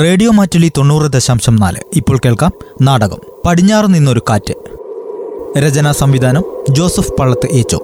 Radio 0.00 0.30
Mattoli 0.30 0.72
തൊണ്ണൂറ് 0.76 1.12
ദശാംശം 1.12 1.56
നാല്. 1.56 1.76
ഇപ്പോൾ 1.96 2.18
കേൾക്കാം 2.24 2.52
നാടകം. 2.82 3.18
പടിഞ്ഞാറ് 3.46 3.94
നിന്നൊരു 3.94 4.22
കാറ്റ്. 4.30 4.54
രചനാ 5.58 5.92
സംവിധാനം 5.92 6.42
ജോസഫ് 6.70 7.12
പള്ളത്ത് 7.20 7.48
ഏച്ചോ. 7.52 7.78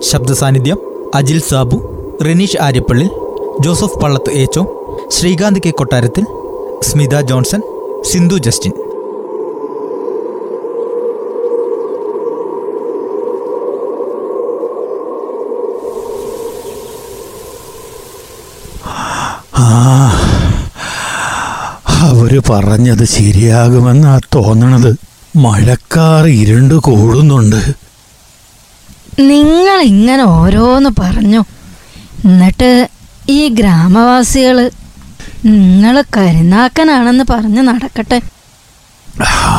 ശബ്ദ 0.00 0.32
സാന്നിധ്യം 0.32 0.78
Ajil 1.14 1.40
Sabu 1.40 1.78
Rineesh 2.24 2.56
Aryappally 2.62 3.08
Joseph 3.60 3.98
Pallath 3.98 4.30
Echo 4.30 4.62
Sreekanth 5.08 5.60
K 5.66 5.70
Kottarathil 5.70 6.24
Smitha 6.82 7.20
Johnson 7.20 7.62
Sindhu 8.04 8.36
Justin. 8.36 8.72
ആ 19.56 20.35
അവർ 22.26 22.42
പറഞ്ഞത് 22.50 23.04
ശരിയാകുമെന്നാ 23.04 24.20
തോന്നണത്. 24.34 24.96
മഴക്കാർ 25.36 26.26
ഇരുണ്ട് 26.26 26.74
കൂടുന്നുണ്ട്. 26.74 27.74
നിങ്ങൾ 29.20 29.80
ഇങ്ങനെ 29.80 30.22
ഓരോന്ന് 30.22 30.90
പറഞ്ഞു. 30.98 31.44
എന്നിട്ട് 32.24 32.88
ഈ 33.28 33.48
ഗ്രാമവാസികൾ 33.48 34.70
നിങ്ങൾ 35.44 36.02
കരുനാക്കനാണെന്ന് 36.16 37.24
പറഞ്ഞ് 37.30 37.62
നടക്കട്ടെ. 37.62 38.20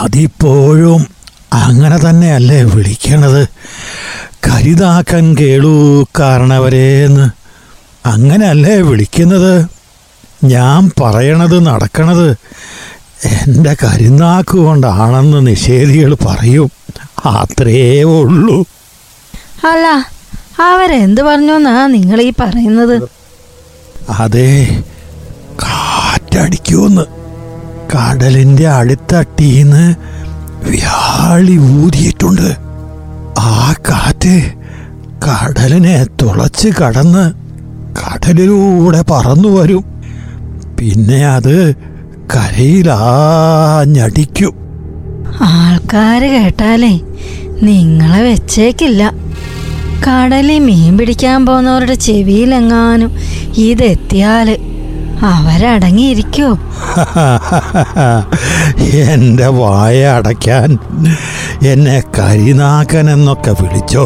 അതിപ്പോഴും 0.02 1.08
അങ്ങനെ 1.54 1.98
തന്നെയല്ലേ 1.98 2.64
വിളിക്കണത്? 2.64 3.48
കരുതാക്കൻ 4.48 5.36
കേളൂ 5.38 6.06
കാരണവരേന്ന്. 6.20 7.30
അങ്ങനെയല്ലേ 8.06 8.82
വിളിക്കുന്നത്? 8.82 9.77
ഞാൻ 10.44 10.92
പറയണത് 11.02 11.66
നടക്കണത് 11.66 12.36
എന്റെ 13.26 13.76
കരുനാക്ക് 13.84 14.58
കൊണ്ടാണെന്ന് 14.58 15.48
നിഷേധികൾ 15.48 16.18
പറയും. 16.26 16.70
അത്രേ 17.26 18.04
ഉള്ളൂ. 18.04 18.66
അല്ല 19.72 19.88
അവരെന്ത് 20.60 21.22
പറഞ്ഞു 21.22 21.54
എന്നാ 21.54 21.88
നിങ്ങൾ 21.88 22.22
ഈ 22.22 22.34
പറയുന്നത്? 22.40 23.10
അതെ 24.10 24.84
കാറ്റടിക്കൂന്ന്. 25.64 27.06
കടലിന്റെ 27.94 28.68
അടുത്തട്ടിന്ന് 28.68 29.96
വ്യാളി 30.64 31.58
ഊതിയിട്ടുണ്ട്. 31.58 32.58
ആ 33.40 33.74
കാറ്റ് 33.90 34.52
കടലിനെ 35.26 36.06
തുളച്ച് 36.22 36.68
കടന്ന് 36.68 37.34
കടലിലൂടെ 38.00 39.04
പറന്നു 39.12 39.48
വരും. 39.48 39.97
പിന്നെ 40.80 41.28
അത് 41.28 41.76
കരയിലാഞ്ഞടിക്കും. 42.36 44.54
ആൾക്കാര് 45.42 46.22
കേട്ടാലേ 46.22 47.00
നിങ്ങളെ 47.64 48.22
വെച്ചേക്കില്ല. 48.22 49.14
കടലിൽ 50.08 50.60
മീൻ 50.60 50.98
പിടിക്കാൻ 50.98 51.46
പോകുന്നവരുടെ 51.46 51.94
ചെവിയിലെങ്ങാനും 51.94 53.12
ഇതെത്തിയാൽ 53.58 54.58
അവരടങ്ങിയിരിക്കോ? 55.24 56.58
എന്റെ 59.14 59.48
വായ 59.48 60.08
അടയ്ക്കാൻ 60.08 60.78
എന്നെ 61.68 62.04
കരിനാക്കൻ 62.20 63.10
എന്നൊക്കെ 63.10 63.52
വിളിച്ചോ. 63.52 64.06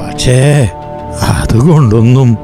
പക്ഷേ 0.00 0.68
അതുകൊണ്ടൊന്നും 1.28 2.38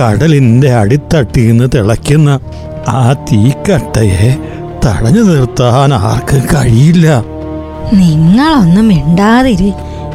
കടലിന്റെ 0.00 0.74
അടിത്തട്ടിന്ന് 0.74 1.68
തിളയ്ക്കുന്ന 1.74 2.40
ആ 2.88 3.12
തീക്കട്ടയെ 3.12 4.36
തടഞ്ഞു 4.86 5.20
നിർത്താൻ 5.20 5.94
ആർക്കും 5.94 6.46
കഴിയില്ല. 6.54 7.24
നിങ്ങളൊന്നും 7.92 8.88
മിണ്ടാതിരി. 8.88 9.72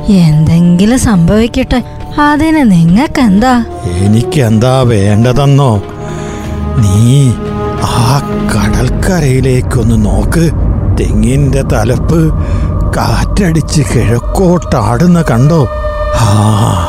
എന്തെങ്കിലും 0.09 0.99
സംഭവിക്കട്ടെ. 0.99 1.83
അതിന് 2.21 2.55
നിങ്ങൾക്ക് 2.55 2.71
നിങ്ങൾക്കെന്താ? 2.71 3.65
എനിക്കെന്താ 3.97 4.81
വേണ്ടതെന്നോ? 4.81 5.81
നീ 6.77 7.31
ആ 7.83 8.21
കടൽക്കരയിലേക്കൊന്ന് 8.55 10.05
നോക്ക്. 10.05 10.51
തെങ്ങിന്റെ 10.99 11.61
തലപ്പ് 11.61 12.33
കാറ്റടിച്ച് 12.97 13.81
കിഴക്കോട്ടാടുന്ന 13.81 15.21
കണ്ടോ? 15.21 15.67
ആ 16.19 16.87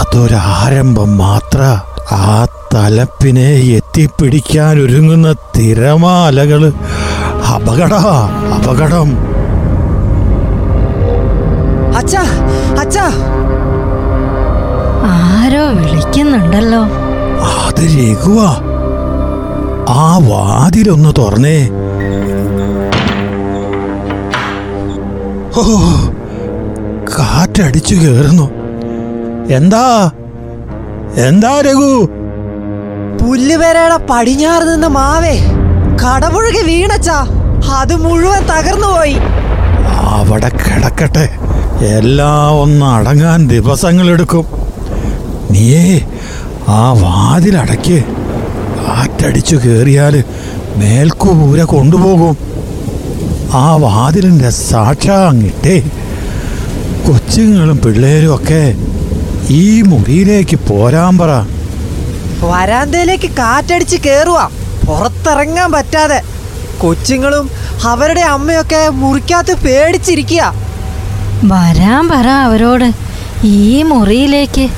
അതൊരാരംഭം 0.00 1.18
മാത്ര. 1.18 1.80
ആ 2.12 2.46
തലപ്പിനെ 2.74 3.50
എത്തിപ്പിടിക്കാൻ 3.50 4.78
ഒരുങ്ങുന്ന 4.78 5.32
തിരമാലകൾ. 5.32 6.72
അപകട 7.54 7.94
അപകടം. 8.54 9.34
അച്ഛാ 11.96 12.22
അച്ഛാ. 12.80 13.04
ആരോ 15.04 15.66
വിളിക്കുന്നുണ്ടല്ലോ. 15.68 16.84
അത് 17.66 17.84
രഘുവാ. 17.84 18.56
ആ 19.88 20.18
വാതിലൊന്ന് 20.18 21.12
തുറന്നേ. 21.18 21.68
ഓ 25.56 25.62
കാറ്റടിച്ചു 27.08 27.94
കേറുന്നു. 27.94 28.50
എന്താ? 29.50 30.10
എന്താ 31.16 31.60
രഘു? 31.60 32.23
പുല്ലുപേരയുടെ 33.44 33.96
പടിഞ്ഞാറ് 33.96 34.72
നിന്ന 34.72 34.86
മാവേ. 34.86 35.40
കടപുഴകി 36.04 36.66
വീണച്ചാ. 36.66 37.26
അത് 37.74 37.96
മുഴുവൻ 37.96 38.42
തകർന്നു 38.42 38.86
പോയി. 38.86 39.16
അവിടെ 39.96 40.48
കിടക്കട്ടെ. 40.48 41.28
എല്ലാം 41.84 42.60
ഒന്ന് 42.60 42.86
അടങ്ങാൻ 42.86 43.48
ദിവസങ്ങളെടുക്കും. 43.48 44.44
നീയേ 45.50 46.00
ആ 46.68 46.92
വാതിലടയ്ക്ക്. 46.92 48.04
കാറ്റടിച്ചു 48.78 49.56
കയറിയാൽ 49.56 50.24
മേൽക്കൂര 50.76 51.62
കൊണ്ടുപോകും. 51.62 52.38
ആ 53.52 53.76
വാതിലിന്റെ 53.76 54.50
സാക്ഷാങ്ങിട്ടേ 54.50 55.80
കൊച്ചുങ്ങളും 57.06 57.80
പിള്ളേരും 57.84 58.34
ഒക്കെ 58.34 58.74
ഈ 59.50 59.82
മുറിയിലേക്ക് 59.82 60.58
പോരാൻ 60.68 61.18
പറ. 61.18 61.53
വരാന്തയിലേക്ക് 62.50 63.30
കാറ്റടിച്ച് 63.30 63.96
കേറുവാ. 63.96 64.50
പുറത്തിറങ്ങാൻ 64.86 65.72
പറ്റാതെ. 65.72 66.22
കൊച്ചുങ്ങളും 66.80 67.50
അവരുടെ 67.84 68.20
അമ്മയൊക്കെ 68.20 68.88
മുറിക്കകത്ത് 68.88 69.54
പേടിച്ചിരിക്കുക 69.64 70.54
വരാൻ 71.44 72.08
പറ 72.08 72.28
അവരോട്. 72.46 72.92
ഈ 73.44 73.82
മുറിയിലേക്ക് 73.82 74.68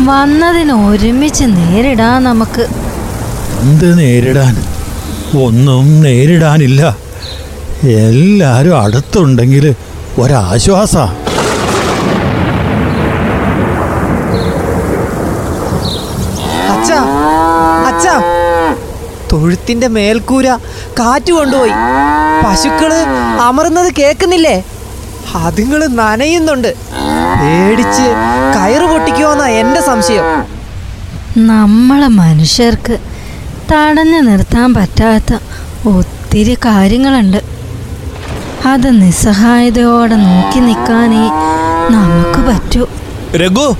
വന്നതിന് 0.00 0.72
ഒരുമിച്ച് 0.72 1.44
നേരിടാൻ 1.44 2.24
നമുക്ക്. 2.24 2.66
എന്ത് 3.60 3.98
നേരിടാൻ? 3.98 4.54
ഒന്നും 5.42 6.02
നേരിടാനില്ല. 6.02 6.96
എല്ലാരും 7.84 8.82
അടുത്തുണ്ടെങ്കിൽ 8.82 9.74
ഒരാശ്വാസ 10.18 10.96
അച്ഛാ 16.72 17.00
അച്ഛാ 17.88 18.14
തൊഴുത്തിന്റെ 19.32 19.88
മേൽക്കൂര 19.88 20.48
കാറ്റ് 20.98 21.32
കൊണ്ടുപോയി. 21.32 21.70
പശുക്കൾ 22.46 22.92
അമർന്നത് 23.40 23.92
കേക്കുന്നില്ലേ 23.98 24.64
അതുങ്ങൾ 25.34 25.86
നനയുന്നുണ്ട്. 25.86 26.68
പേടിച്ച് 27.40 28.06
കയറ് 28.56 28.92
പൊട്ടിക്കുമോന്നാ 28.92 29.46
എന്റെ 29.46 29.80
സംശയം. 29.80 30.24
നമ്മളെ 31.46 32.08
മനുഷ്യർക്ക് 32.08 32.98
തടഞ്ഞു 33.72 34.20
നിർത്താൻ 34.20 34.74
പറ്റാത്ത 34.74 35.38
ഒത്തിരി 35.88 36.54
കാര്യങ്ങളുണ്ട്. 36.54 37.40
അത് 38.66 39.02
നിസ്സഹായതയോടെ 39.02 40.16
നോക്കി 40.16 40.58
നിൽക്കാനേ 40.58 41.24
നമുക്ക് 41.90 42.40
പറ്റൂ. 42.48 42.88
രഘു 43.36 43.76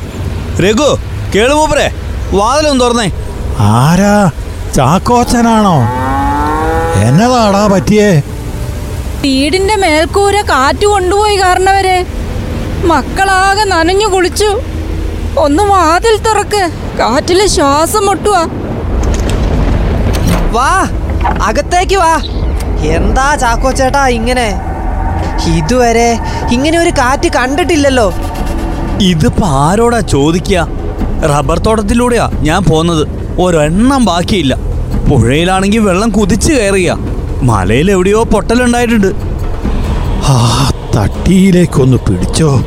രഘു 0.60 0.99
കേളുമൂപ്പറേ 1.34 1.94
വാതിലൊന്ന് 2.32 2.84
തുറന്നേ. 2.84 3.10
ആരാ? 3.58 4.31
ചാക്കോച്ചനാണോ? 4.76 5.76
എന്നതാടാ 7.02 7.67
പറ്റിയേ? 7.67 8.23
വീടിന്റെ 9.20 9.76
മേൽക്കൂര 9.76 10.40
കാറ്റ് 10.40 10.87
കൊണ്ടുപോയി 10.87 11.37
കാരണവരെ. 11.37 12.06
മക്കളാകെ 12.84 13.64
നനഞ്ഞു 13.64 14.06
കുളിച്ചു. 14.06 14.61
ഒന്ന് 15.38 15.62
വാതിൽ 15.62 16.17
തുറക്ക്. 16.17 16.70
കാറ്റിൽ 16.99 17.46
ശ്വാസം 17.46 18.06
മുട്ടുവാ. 18.06 18.46
വാ 20.52 20.88
അകത്തേക്ക് 21.43 21.96
വാ. 21.96 22.20
എന്താ 22.81 23.34
ചാക്കോച്ചേട്ടാ 23.34 24.06
ഇങ്ങനെ? 24.06 24.61
ഇതുവരെ 25.56 26.19
ഇങ്ങനെ 26.52 26.78
ഒരു 26.78 26.90
കാറ്റ് 26.90 27.32
കണ്ടിട്ടില്ലല്ലോ. 27.32 28.12
ഇതിപ്പോ 29.00 29.46
ആരോടാ 29.49 30.00
ചോദിക്കുക 30.00 30.69
റബ്ബർ 31.25 31.58
തോട്ടത്തിലൂടെയാ 31.58 32.31
ഞാൻ 32.32 32.64
പോന്നത്. 32.64 33.08
ഒരെണ്ണം 33.38 34.05
ബാക്കിയില്ല. 34.05 34.65
പുഴയിലാണെങ്കിൽ 35.08 35.78
വെള്ളം 35.78 36.10
കുതിച്ചു 36.10 36.52
കയറിയ. 36.52 36.96
മലയിൽ 37.42 37.90
എവിടെയോ 37.90 38.22
പൊട്ടലുണ്ടായിട്ടുണ്ട്. 38.22 39.06
ആ 40.28 40.70
തട്ടിയിലേക്കൊന്ന് 40.96 41.96
പിടിച്ചോ. 41.96 42.64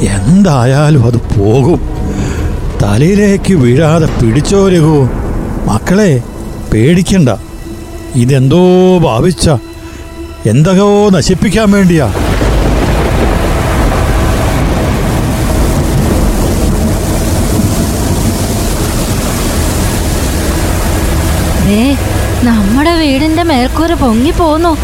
എന്തായാലും 0.00 1.06
അത് 1.06 1.38
പോകും. 1.38 1.80
തലയിലേക്ക് 2.82 3.54
വീഴാതെ 3.54 4.06
പിടിച്ചോ 4.06 4.68
രഘു. 4.68 5.08
മക്കളെ 5.66 6.22
പേടിക്കണ്ട. 6.72 7.28
ഇതെന്തോ 8.14 8.98
ഭാവിച്ച 8.98 9.50
എന്തൊക്കെയോ 10.46 11.08
നശിപ്പിക്കാൻ 11.08 11.70
വേണ്ടിയാ. 11.70 12.12
ദേ 21.74 21.96
നമ്മുടെ 22.42 22.94
വീടിന്റെ 22.94 23.42
മേൽക്കൂര 23.42 23.94
പൊങ്ങി 23.94 24.30
പോന്നു. 24.30 24.76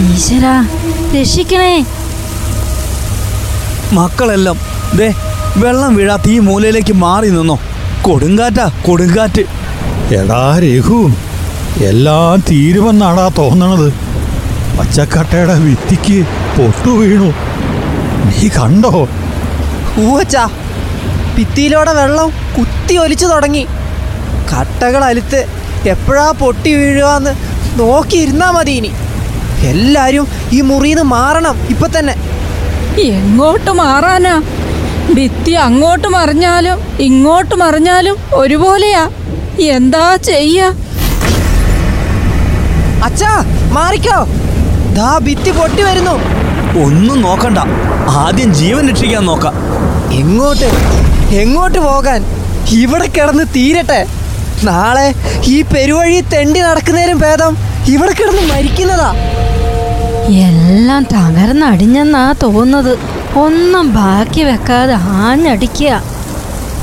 ഈശ്വര 0.00 0.46
രക്ഷിക്കണേ. 1.20 1.86
മക്കളെല്ലാം 3.92 4.58
ദേ 4.96 5.08
വെള്ളം 5.56 5.96
വീഴാത്ത 5.96 6.22
ഈ 6.28 6.38
മൂലയിലേക്ക് 6.38 6.92
മാറി 6.92 7.30
നിന്നോ. 7.30 7.58
കൊടുങ്കാറ്റാ 8.02 8.70
കൊടുങ്കാറ്റ്. 8.86 9.44
എടാ 10.14 10.58
രഘു 10.58 11.00
എല്ലാം 11.84 12.44
തീരുമെന്നാടാ 12.50 13.30
തോന്നണത്. 13.38 13.88
പച്ചക്കട്ടയുടെ 14.78 15.58
വിത്തിക്ക് 15.58 16.18
പൊട്ടു 16.58 16.90
വീണു. 16.90 17.30
നീ 18.28 18.48
കണ്ടോ? 18.48 19.08
ഊവച്ചാ 20.00 20.44
ഭിത്തിയിലൂടെ 21.38 21.92
വെള്ളം 21.92 22.30
കുത്തി 22.58 22.96
ഒലിച്ചു 22.96 23.26
തുടങ്ങി. 23.26 23.66
കട്ടകൾ 24.52 25.04
അലുത്ത് 25.04 25.61
എപ്പോഴാ 25.86 26.30
പൊട്ടി 26.30 26.74
വീഴുകയെന്ന് 26.74 27.34
നോക്കിയിരുന്നാ 27.80 28.50
മതി 28.50 28.70
ഇനി. 28.70 28.92
എല്ലാരും 29.60 30.28
ഈ 30.52 30.60
മുറിന്ന് 30.60 31.02
മാറണം 31.02 31.66
ഇപ്പൊ 31.68 31.86
തന്നെ. 31.86 32.14
എങ്ങോട്ട് 33.00 33.70
മാറാനാ? 33.70 34.42
ഭിത്തി 35.14 35.50
അങ്ങോട്ട് 35.50 36.08
മറിഞ്ഞാലും 36.08 36.78
ഇങ്ങോട്ട് 37.00 37.54
മറിഞ്ഞാലും 37.54 38.16
ഒരുപോലെയാ. 38.32 39.10
എന്താ 39.60 40.16
ചെയ്യ? 40.16 40.62
അച്ഛാ 43.04 43.44
മാറിക്കോ. 43.72 44.26
ദാ 44.94 45.18
ഭിത്തി 45.18 45.50
പൊട്ടി 45.50 45.82
വരുന്നു. 45.82 46.10
ഒന്നും 46.84 47.22
നോക്കണ്ട. 47.22 47.58
ആദ്യം 48.08 48.54
ജീവൻ 48.54 48.88
രക്ഷിക്കാൻ 48.88 49.24
നോക്കാം. 49.24 49.54
എങ്ങോട്ട്? 50.12 50.70
എങ്ങോട്ട് 51.34 51.78
പോകാൻ? 51.78 52.24
ഇവിടെ 52.70 53.06
കിടന്ന് 53.06 53.44
തീരട്ടെ. 53.44 54.21
നാളെ 54.64 55.14
ഈ 55.46 55.62
പെരുവഴി 55.62 56.20
തെണ്ടി 56.20 56.60
നടക്കുന്നതിനും 56.60 57.18
ഭേദം 57.18 57.56
ഇവിടെ 57.88 58.12
കിടന്ന് 58.12 58.52
മരിക്കുന്നതാ. 58.52 59.14
എല്ലാം 60.28 61.02
തകർന്നടിഞ്ഞെന്നാ 61.02 62.34
തോന്നുന്നത്. 62.42 62.98
ഒന്നും 63.38 63.94
ബാക്കി 63.94 64.42
വെക്കാതെ 64.42 64.94
ആഞ്ഞടിക്കുക. 64.94 66.02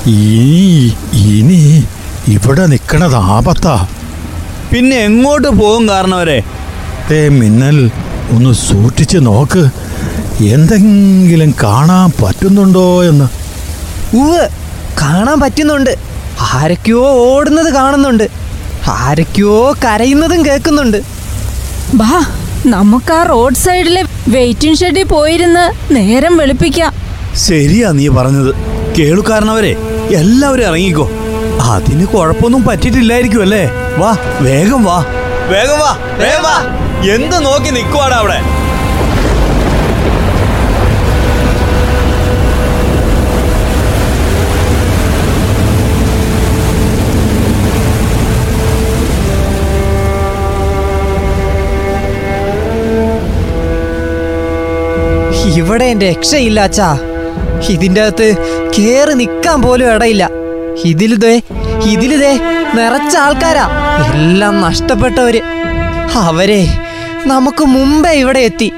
ഇനി 0.07 0.93
ഇനി 1.13 1.83
ഇവിടെ 2.27 2.65
നിൽക്കണത് 2.65 3.15
ആപത്താ. 3.15 3.87
പിന്നെ 4.71 4.97
എങ്ങോട്ട് 4.97 5.47
പോകും 5.47 5.89
കാരണവരെ? 5.89 6.43
തേ 7.11 7.29
മിന്നൽ 7.29 7.91
ഒന്ന് 8.29 8.53
സൂക്ഷിച്ച് 8.53 9.17
നോക്ക്. 9.21 9.69
എന്തെങ്കിലും 10.43 11.55
കാണാൻ 11.63 12.11
പറ്റുന്നുണ്ടോ 12.23 13.03
എന്ന്. 13.03 13.27
ഉവ് 14.17 14.47
കാണാൻ 15.01 15.39
പറ്റുന്നുണ്ട്. 15.39 16.08
ആരൊക്കെയോ 16.39 17.09
ഓടുന്നത് 17.09 17.73
കാണുന്നുണ്ട്. 17.73 18.27
ആരൊക്കെയോ 18.87 19.75
കരയുന്നതും 19.85 20.45
കേൾക്കുന്നുണ്ട്. 20.45 20.97
ബാ 21.93 22.25
നമുക്ക് 22.65 23.13
ആ 23.13 23.23
റോഡ് 23.23 23.55
സൈഡിലെ 23.55 24.03
വെയിറ്റിംഗ് 24.27 24.77
ഷെഡിൽ 24.77 25.03
പോയിരുന്ന് 25.03 25.95
നേരം 25.95 26.37
വെളുപ്പിക്കാം. 26.37 26.93
ശരിയാ 27.35 27.91
നീ 27.91 28.07
പറഞ്ഞത്. 28.07 28.55
കേളുകാരണവരെ 28.99 29.75
എല്ലാവരും 30.15 30.63
ഇറങ്ങിക്കോ. 30.63 31.09
അതിന് 31.61 32.05
കുഴപ്പമൊന്നും 32.05 32.63
പറ്റിയിട്ടില്ലായിരിക്കും 32.63 33.41
അല്ലേ? 33.41 33.71
വാ 33.97 34.17
വേഗം 34.39 34.83
വാ. 34.83 35.05
വേഗം 35.47 35.79
വാ 35.79 35.97
വേഗം 36.17 36.43
വാ. 36.43 36.57
എന്ത് 37.13 37.45
നോക്കി 37.45 37.69
നിൽക്കുവാടാ 37.69 38.17
അവിടെ? 38.17 38.41
ഇവിടെ 55.57 55.85
എന്റെ 55.85 56.09
രക്ഷയില്ല 56.11 56.59
അച്ഛാ. 56.59 56.99
ഇതിന്റെ 57.69 58.01
അകത്ത് 58.01 58.35
കേറി 58.79 59.13
നിൽക്കാൻ 59.13 59.61
പോലും 59.61 59.95
ഇടയില്ല. 59.95 60.29
ഇതിലിതേ 60.85 61.41
ഇതിലിതേ 61.85 62.39
നിറച്ച 62.75 63.17
ആൾക്കാരാ. 63.17 63.69
എല്ലാം 64.13 64.61
നഷ്ടപ്പെട്ടവര്. 64.61 65.41
അവരെ 66.13 66.67
നമുക്ക് 67.25 67.63
മുമ്പേ 67.63 68.11
ഇവിടെ 68.11 68.39
എത്തി. 68.39 68.73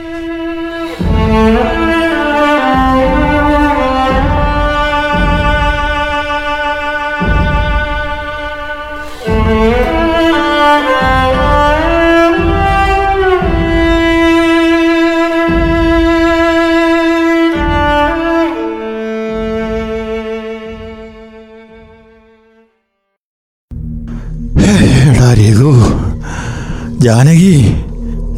ജാനകി 27.03 27.55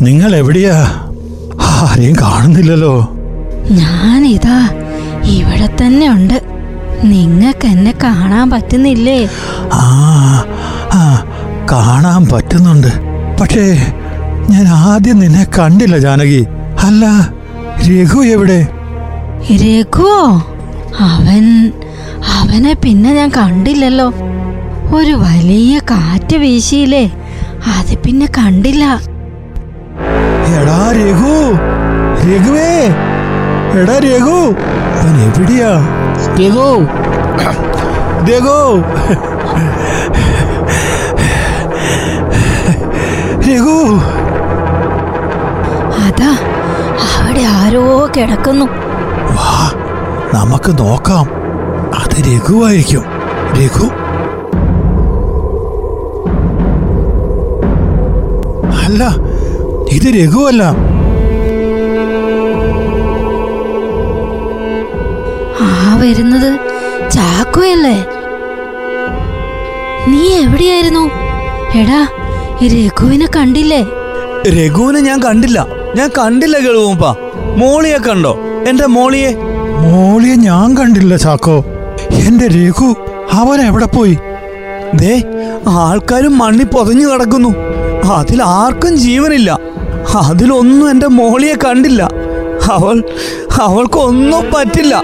നിങ്ങൾ 0.02 0.36
എവിടെയാ 0.36 0.76
ആരെയും 1.62 2.16
കാണുന്നില്ലല്ലോ. 2.22 2.94
ഞാനിതാ 3.72 4.58
ഇവിടെ 5.26 5.68
തന്നെ 5.82 6.08
ഉണ്ട്. 6.10 6.38
നിങ്ങൾക്ക് 7.04 7.66
എന്നെ 7.66 7.94
കാണാൻ 8.04 8.50
പറ്റുന്നില്ലേ? 8.50 9.30
ആ 9.74 9.86
ആ 10.94 11.02
കാണാൻ 11.72 12.26
പറ്റുന്നുണ്ട്. 12.26 12.92
പക്ഷേ 13.42 13.66
ഞാൻ 14.50 14.68
ആദ്യം 14.68 15.20
നിന്നെ 15.20 15.44
കണ്ടില്ല 15.60 15.98
ജാനകി. 15.98 16.46
അല്ല 16.84 17.06
രഘു 17.90 18.22
എവിടെ? 18.26 18.68
രഘുവോ? 19.64 20.22
അവൻ 21.00 21.46
അവനെ 22.40 22.74
പിന്നെ 22.74 23.14
ഞാൻ 23.14 23.32
കണ്ടില്ലല്ലോ. 23.38 24.08
ഒരു 24.96 25.12
വലിയ 25.12 25.80
കാറ്റ് 25.92 26.36
വീശിയില്ലേ? 26.36 27.06
അത് 27.66 27.98
പിന്നെ 27.98 28.26
കണ്ടില്ല. 28.26 29.00
എടാ 30.60 30.92
രഘു 30.92 31.54
രഘുവേ 32.30 32.88
എടാ 33.82 34.00
രഘു 34.00 34.56
അവൻ 35.00 35.16
എവിടെയാ? 35.22 35.72
രഘു. 36.40 36.88
രഘു. 38.30 38.84
രഘു. 43.50 44.00
അതാ 46.06 46.32
അവിടെ 47.20 47.42
ആരോ 47.42 48.10
കിടക്കുന്നു. 48.18 48.66
വാ 49.32 49.72
നമുക്ക് 50.34 50.78
നോക്കാം. 50.78 51.26
അത് 51.96 52.20
രഘുവായിരിക്കും. 52.20 53.04
രഘു 53.62 54.03
അല്ല 58.86 59.04
ഇത് 59.96 60.08
രഘുവല്ല. 60.18 60.64
ആ 65.66 65.98
വരുന്നത് 66.02 66.50
ചാക്കോയല്ലേ 67.16 67.98
നീ 70.12 70.24
എവിടെയായിരുന്നു? 70.44 71.04
എടാ 71.82 72.02
രഘുവിനെ 72.74 73.28
കണ്ടില്ലേ? 73.36 73.80
രഘുവിനെ 74.58 75.00
ഞാൻ 75.08 75.20
കണ്ടില്ല. 75.26 75.60
ഞാൻ 75.98 76.10
കണ്ടില്ല 76.18 76.58
കേളുവപ്പ 76.66 77.06
മോളിയെ 77.62 77.98
കണ്ടോ? 78.08 78.34
എന്റെ 78.70 78.86
മോളിയെ? 78.96 79.32
മോളിയെ 79.86 80.36
ഞാൻ 80.48 80.68
കണ്ടില്ല 80.80 81.16
ചാക്കോ. 81.26 81.58
എന്റെ 82.26 82.48
രഘു 82.58 82.90
അവൻ 83.40 83.60
എവിടെ 83.68 83.88
പോയി? 83.96 84.16
ദേ 85.02 85.14
ആൾക്കാരും 85.82 86.34
മണ്ണി 86.38 86.66
പൊതഞ്ഞു 86.74 87.06
കിടക്കുന്നു 87.10 87.52
അതിൽ 88.04 88.44
ആർക്കും 88.44 88.98
ജീവനില്ല. 88.98 89.60
അതിലൊന്നും 90.16 90.92
എന്റെ 90.92 91.08
മോളിയെ 91.08 91.54
കണ്ടില്ല. 91.54 92.04
അവൾ 92.72 93.04
അവൾക്കൊന്നും 93.62 94.52
പറ്റില്ല. 94.54 95.04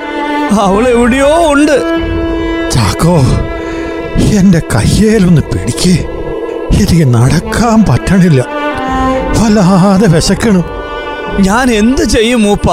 അവൾ 0.52 0.88
എവിടെയോ 0.88 1.54
ഉണ്ട്. 1.54 2.00
ചാക്കോ 2.72 3.18
എന്റെ 4.40 4.62
കയ്യേലൊന്ന് 4.76 5.42
പിടിക്കേ. 5.42 6.06
എനിക്ക് 6.74 7.14
നടക്കാൻ 7.14 7.86
പറ്റണില്ല. 7.90 8.46
വല്ലാതെ 9.40 10.08
വിശക്കണം. 10.08 10.64
ഞാൻ 11.40 11.72
എന്ത് 11.72 12.04
ചെയ്യും 12.04 12.44
മൂപ്പ? 12.44 12.72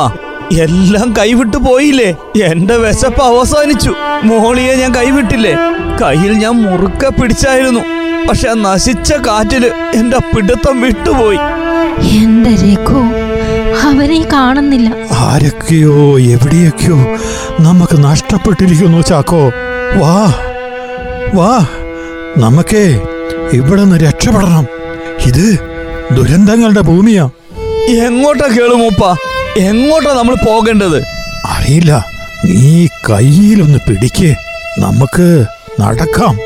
എല്ലാം 0.53 1.15
കൈവിട്ടു 1.19 1.57
പോയില്ലേ? 1.57 2.17
എന്റെ 2.43 2.77
വിശപ്പ് 2.77 3.23
അവസാനിച്ചു. 3.23 3.95
മോളിയെ 4.25 4.75
ഞാൻ 4.75 4.95
കൈവിട്ടില്ലേ? 4.95 5.57
കയ്യിൽ 6.03 6.33
ഞാൻ 6.33 6.53
മുറുക്കെ 6.53 7.09
പിടിച്ചായിരുന്നു. 7.09 7.96
പക്ഷെ 8.29 8.49
നശിച്ച 8.49 9.13
കാറ്റിൽ 9.13 9.73
എന്റെ 9.95 10.19
പിടുത്തം 10.19 10.81
വിട്ടുപോയി. 10.81 11.39
എന്റെ 12.07 12.51
രഘു 12.51 12.99
അവനെ 13.83 14.29
കാണുന്നില്ല. 14.33 14.95
ആരൊക്കെയോ 15.13 16.21
എവിടെയൊക്കെയോ 16.21 16.97
നമുക്ക് 17.61 18.05
നഷ്ടപ്പെട്ടിരിക്കുന്നു 18.05 19.01
ചാക്കോ. 19.01 19.51
വാ 19.95 20.35
വാ 21.35 21.67
നമുക്കേ 22.39 23.03
ഇവിടെ 23.53 23.83
നിന്ന് 23.83 23.97
രക്ഷപ്പെടണം. 23.97 24.67
ഇത് 25.27 25.59
ദുരന്തങ്ങളുടെ 26.13 26.81
ഭൂമിയാ. 26.81 27.31
എങ്ങോട്ടാ 27.89 28.47
കേളു 28.47 28.75
മൂപ്പ? 28.75 29.17
എങ്ങോട്ടാ 29.59 30.13
നമ്മൾ 30.13 30.35
പോകേണ്ടത്? 30.35 31.03
അറിയില്ല 31.47 32.07
നീ 32.45 32.87
കയ്യിലൊന്ന് 33.11 33.79
പിടിക്ക്. 33.89 34.35
നമുക്ക് 34.79 35.45
നടക്കാം. 35.81 36.39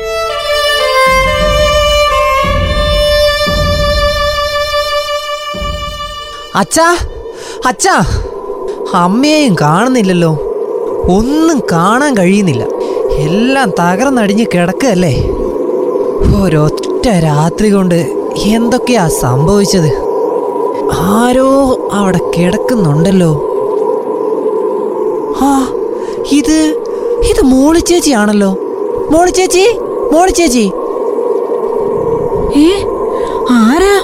അച്ഛാ 6.55 6.95
അച്ഛാ 7.65 7.93
അമ്മയെയും 8.93 9.55
കാണുന്നില്ലല്ലോ. 9.61 10.31
ഒന്നും 11.17 11.61
കാണാൻ 11.71 12.17
കഴിയുന്നില്ല. 12.17 12.63
എല്ലാം 13.17 13.69
തകർന്നടിഞ്ഞ് 13.79 14.45
കിടക്കുകയല്ലേ? 14.45 15.13
ഒരൊറ്റ 16.41 17.07
രാത്രി 17.07 17.69
കൊണ്ട് 17.69 17.95
എന്തൊക്കെയാ 18.35 19.07
സംഭവിച്ചത്? 19.07 19.91
ആരോ 20.93 21.49
അവിടെ 21.93 22.19
കിടക്കുന്നുണ്ടല്ലോ. 22.37 23.31
ആ 25.41 25.51
ഇത് 26.31 26.57
ഇത് 27.29 27.41
മോളി 27.45 27.79
ചേച്ചിയാണല്ലോ. 27.79 28.51
മോളി 29.11 29.31
ചേച്ചി 29.31 29.65
മോളി 30.11 30.31
ചേച്ചി. 30.31 30.65
ഏ 32.59 32.69
ആരാ? 33.49 33.95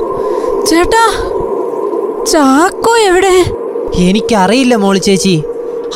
ചേട്ടാ 0.67 1.05
ചാക്കോ 2.31 2.98
എവിടെ? 2.98 3.36
എനിക്കറിയില്ല 3.96 4.75
മോളി 4.75 5.00
ചേച്ചി. 5.00 5.43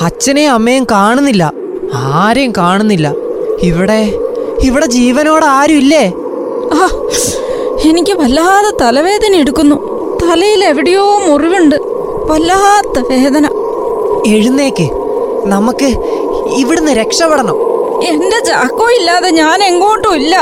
അച്ഛനെയും 0.01 0.53
അമ്മയും 0.53 0.87
കാണുന്നില്ല. 0.91 1.53
ആരെയും 1.93 2.51
കാണുന്നില്ല. 2.57 3.07
ഇവിടെ 3.61 4.01
ഇവിടെ 4.63 4.85
ജീവനോട് 4.85 5.45
ആരും 5.45 5.77
ഇല്ലേ? 5.77 6.03
എനിക്ക് 7.89 8.11
വല്ലാതെ 8.11 8.71
തലവേദന 8.81 9.35
എടുക്കുന്നു. 9.35 9.77
തലയിൽ 10.23 10.63
എവിടെയോ 10.63 11.19
മുറിവുണ്ട്. 11.19 11.75
വല്ലാത്ത 12.31 12.99
വേദന. 13.09 13.45
എഴുന്നേക്ക്. 14.27 14.87
നമുക്ക് 15.45 15.89
ഇവിടുന്ന് 16.55 16.91
രക്ഷപ്പെടണം. 16.91 17.57
എന്റെ 18.03 18.39
ചാക്കോ 18.39 18.87
ഇല്ലാതെ 18.99 19.29
ഞാൻ 19.29 19.63
എങ്ങോട്ടും 19.63 20.15
ഇല്ല. 20.15 20.35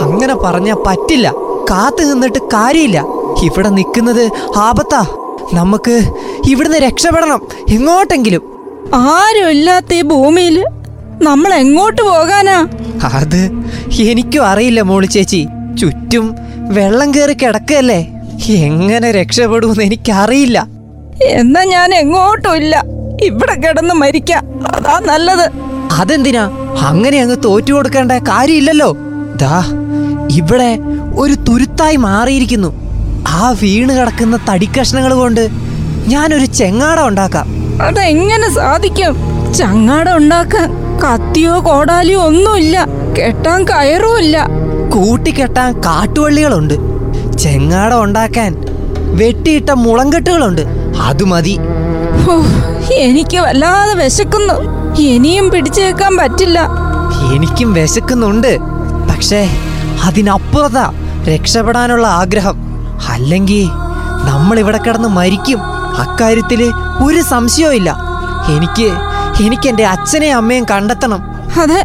അങ്ങനെ 0.00 0.34
പറഞ്ഞാ 0.34 0.76
പറ്റില്ല. 0.86 1.34
കാത്തു 1.70 2.02
നിന്നിട്ട് 2.02 2.38
കാര്യമില്ല. 2.38 3.19
ഇവിടെ 3.42 3.68
നിൽക്കുന്നത് 3.68 4.30
ആപത്താ. 4.56 5.06
നമുക്ക് 5.52 6.02
ഇവിടുന്ന് 6.48 6.78
രക്ഷപ്പെടണം 6.78 7.40
എങ്ങോട്ടെങ്കിലും. 7.68 8.42
ആരുമില്ലാത്ത 8.94 9.94
ഈ 9.94 10.02
ഭൂമിയിൽ 10.02 10.64
നമ്മൾ 11.22 11.54
എങ്ങോട്ട് 11.54 12.02
പോകാനാ? 12.02 12.68
അത് 13.04 13.50
എനിക്കും 14.02 14.46
അറിയില്ല 14.46 14.82
മോളി 14.82 15.06
ചേച്ചി. 15.06 15.46
ചുറ്റും 15.80 16.36
വെള്ളം 16.58 17.14
കയറി 17.14 17.32
കിടക്കല്ലേ 17.32 18.08
എങ്ങനെ 18.48 19.10
രക്ഷപ്പെടുമെന്ന് 19.12 19.84
എനിക്കറിയില്ല. 19.84 20.66
എന്നാ 21.22 21.64
ഞാൻ 21.64 21.94
എങ്ങോട്ടും 21.94 22.56
ഇല്ല. 22.56 22.82
ഇവിടെ 23.22 23.54
കിടന്ന് 23.54 23.94
മരിക്കാം. 23.94 24.44
അതാ 24.66 25.00
നല്ലത്. 25.04 25.50
അതെന്തിനാ? 26.00 26.50
അങ്ങനെ 26.80 27.20
അങ്ങ് 27.20 27.36
തോറ്റു 27.44 27.72
കൊടുക്കേണ്ട 27.72 28.12
കാര്യമില്ലല്ലോ. 28.12 28.96
ദാ 29.36 29.62
ഇവിടെ 30.30 30.78
ഒരു 31.16 31.34
തുരുത്തായി 31.34 31.96
മാറിയിരിക്കുന്നു. 31.96 32.89
ആ 33.28 33.50
വീണ് 33.62 33.98
കിടക്കുന്ന 33.98 34.38
തടിക്കഷ്ണങ്ങൾ 34.50 35.14
കൊണ്ട് 35.14 35.48
ഞാനൊരു 36.06 36.44
ചെങ്ങാട 36.44 37.00
ഉണ്ടാക്കാം. 37.00 37.46
അതെങ്ങനെ 37.82 38.54
സാധിക്കും? 38.54 39.16
ചങ്ങാട 39.54 40.10
ഉണ്ടാക്കാൻ 40.10 40.72
കത്തിയോ 41.00 41.66
കോടാലിയോ 41.66 42.20
ഒന്നുമില്ല. 42.20 42.86
കെട്ടാൻ 43.18 43.64
കയറുമില്ല. 43.64 44.48
കൂട്ടിക്കെട്ടാൻ 44.94 45.80
കാട്ടുവള്ളികളുണ്ട്. 45.80 46.74
ചെങ്ങാടം 47.38 48.04
ഉണ്ടാക്കാൻ 48.04 48.56
വെട്ടിയിട്ട 48.96 49.70
മുളങ്കെട്ടുകളുണ്ട്. 49.70 50.62
അത് 51.02 51.24
മതി. 51.24 51.58
എനിക്ക് 52.92 53.36
വല്ലാതെ 53.38 54.04
വിശക്കുന്നു. 54.04 54.54
ഇനിയും 55.00 55.50
പിടിച്ചേക്കാൻ 55.50 56.16
പറ്റില്ല. 56.16 56.68
എനിക്കും 57.34 57.72
വിശക്കുന്നുണ്ട്. 57.72 58.58
പക്ഷേ 59.10 59.48
അതിനപ്പുറത്താ 60.04 60.92
രക്ഷപ്പെടാനുള്ള 61.28 62.06
ആഗ്രഹം. 62.06 62.69
അല്ലെങ്കിൽ 63.08 63.66
നമ്മൾ 64.28 64.58
ഇവിടെ 64.58 64.78
കിടന്ന് 64.78 65.08
മരിക്കും. 65.08 65.60
അക്കാര്യത്തിൽ 66.04 66.60
ഒരു 67.04 67.20
സംശയവും 67.20 67.74
ഇല്ല 67.74 67.90
എനിക്ക് 68.56 68.88
എനിക്ക് 69.44 69.68
എന്റെ 69.68 69.86
അച്ഛനെയും 69.86 70.36
അമ്മയും 70.36 70.64
കണ്ടെത്തണം. 70.70 71.20
അതെ 71.62 71.80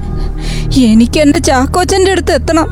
എനിക്ക് 0.92 1.20
എന്റെ 1.20 1.40
ചാക്കോച്ചന്റെ 1.40 2.12
അടുത്ത് 2.12 2.32
എത്തണം. 2.32 2.68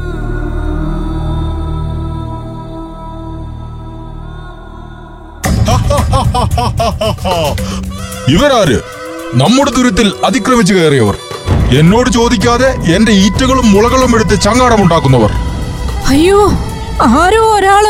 ഇവരാര്? 8.29 8.77
നമ്മുടെ 9.35 9.71
ദുരിതത്തിൽ 9.71 10.13
അതിക്രമിച്ചു 10.25 10.73
കയറിയവർ. 10.73 11.15
എന്നോട് 11.79 12.09
ചോദിക്കാതെ 12.09 12.69
എന്റെ 12.95 13.11
ഈറ്റകളും 13.11 13.71
മുളകളും 13.71 14.15
എടുത്ത് 14.15 14.41
ചങ്ങാടമുണ്ടാക്കുന്നവർ. 14.41 15.31
അയ്യോ 16.07 16.39
ആരോ 17.21 17.43
ഒരാൾ. 17.57 17.85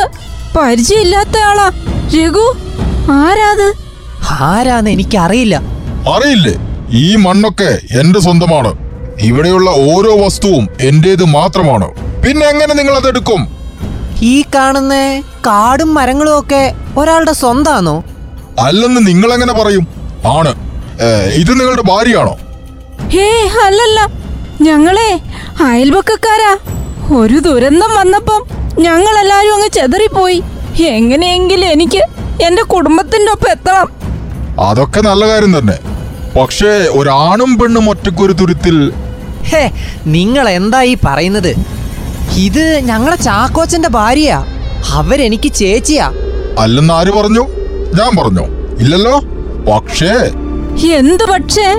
പരിചയമില്ലാത്ത 0.55 1.37
ആളാ. 1.37 1.67
രഘു 2.15 2.45
ആരാത്? 3.11 3.73
ആരാന്ന് 4.43 4.89
എനിക്കറിയില്ല. 4.89 5.61
അറിയില്ലേ? 6.15 6.55
ഈ 6.91 7.15
മണ്ണൊക്കെ 7.15 7.79
എന്റെ 7.99 8.19
സ്വന്തമാണ്. 8.19 8.71
ഇവിടെയുള്ള 9.19 9.69
ഓരോ 9.69 10.25
വസ്തുവും 10.25 10.67
എന്റേത് 10.81 11.23
മാത്രമാണ്. 11.23 11.87
പിന്നെ 12.23 12.45
എങ്ങനെ 12.45 12.73
നിങ്ങൾ 12.73 12.95
അതെടുക്കും 12.95 13.41
ഈ 14.21 14.43
കാണുന്ന 14.55 15.21
കാടും 15.45 15.93
മരങ്ങളും 15.93 16.39
ഒക്കെ 16.39 16.73
ഒരാളുടെ 16.97 17.31
സ്വന്താണോ 17.31 18.03
അല്ലെന്ന് 18.59 19.07
നിങ്ങൾ 19.07 19.33
എങ്ങനെ 19.33 19.53
പറയും? 19.53 19.87
ആണ്. 20.25 20.53
ഇത് 21.33 21.59
നിങ്ങളുടെ 21.59 21.81
ഭാര്യയാണോ? 21.81 22.37
ഹേ 23.13 23.49
അല്ലല്ല. 23.65 23.99
ഞങ്ങളെ 24.61 25.19
അയൽവക്കക്കാരാ. 25.63 26.57
ഒരു 27.17 27.39
ദുരന്തം 27.39 27.91
വന്നപ്പം 27.95 28.62
ഞങ്ങൾ 28.79 29.19
എല്ലാരും 29.19 29.53
അങ്ങ് 29.53 29.67
ചെതറിപ്പോയി. 29.67 30.43
എങ്ങനെയെങ്കിലും 30.83 31.67
എനിക്ക് 31.67 31.97
എന്റെ 32.43 32.63
കുടുംബത്തിന്റെ 32.63 33.31
ഒപ്പം 33.31 33.51
എത്തണം. 33.51 33.87
അതൊക്കെ 34.59 35.01
നല്ല 35.01 35.27
കാര്യം 35.27 35.57
തന്നെ. 35.57 35.77
പക്ഷേ 36.39 36.67
ഒരാണും 36.67 37.59
പെണ്ണും 37.59 37.89
ഒറ്റക്കൊരു 37.89 38.33
തുരുത്തിൽ 38.33 38.93
ഹേ 39.43 39.71
നിങ്ങൾ 40.05 40.49
എന്താ 40.49 40.81
ഈ 40.81 40.97
പറയുന്നത്? 41.05 41.55
ഇത് 42.35 42.79
ഞങ്ങളെ 42.79 43.15
ചാക്കോച്ചന്റെ 43.15 43.89
ഭാര്യയാ. 43.89 44.45
അവരെനിക്ക് 44.89 45.53
ചേച്ചിയാ. 45.53 46.11
അല്ലെന്ന് 46.59 46.93
ആര് 46.93 47.11
പറഞ്ഞു? 47.11 47.41
ഞാൻ 47.95 48.23
പറഞ്ഞു. 48.23 48.75
ഇല്ലല്ലോ? 48.79 49.19
പക്ഷേ 49.71 50.13
എന്ത് 50.87 51.23
പക്ഷേ? 51.23 51.73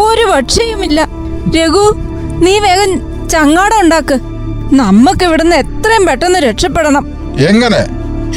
ഒരു 0.00 0.24
പക്ഷേയുമില്ല. 0.24 1.08
രഘു 1.56 1.94
നീ 2.42 2.58
വേഗം 2.58 3.00
ചങ്ങാടം 3.28 3.80
ഉണ്ടാക്ക്. 3.80 4.33
നമുക്ക് 4.74 5.24
ഇവിടുന്ന് 5.24 5.56
എത്രയും 5.56 6.06
പെട്ടെന്ന് 6.06 6.38
രക്ഷപ്പെടണം. 6.38 7.04
എങ്ങനെ? 7.48 7.82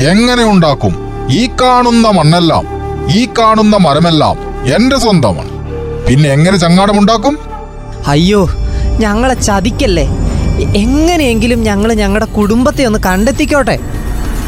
എങ്ങനെ 0.04 0.44
ഉണ്ടാക്കും? 0.44 0.94
ഈ 1.30 1.50
കാണുന്ന 1.62 2.08
മണ്ണെല്ലാം 2.08 2.66
ഈ 3.10 3.28
കാണുന്ന 3.40 3.78
മരമെല്ലാം 3.78 4.38
എന്റെ 4.76 4.98
സ്വന്തമാണ്. 5.00 5.50
പിന്നെ 6.08 6.30
എങ്ങനെ 6.30 6.58
ചങ്ങാടം 6.58 7.00
ഉണ്ടാക്കും? 7.00 7.38
അയ്യോ 8.08 8.50
ഞങ്ങളെ 9.00 9.34
ചതിക്കല്ലേ? 9.34 10.06
എങ്ങനെയെങ്കിലും 10.76 11.64
ഞങ്ങൾ 11.64 11.94
ഞങ്ങളുടെ 11.94 12.26
കുടുംബത്തെ 12.26 12.84
ഒന്ന് 12.84 13.00
കണ്ടെത്തിക്കോട്ടെ. 13.00 13.80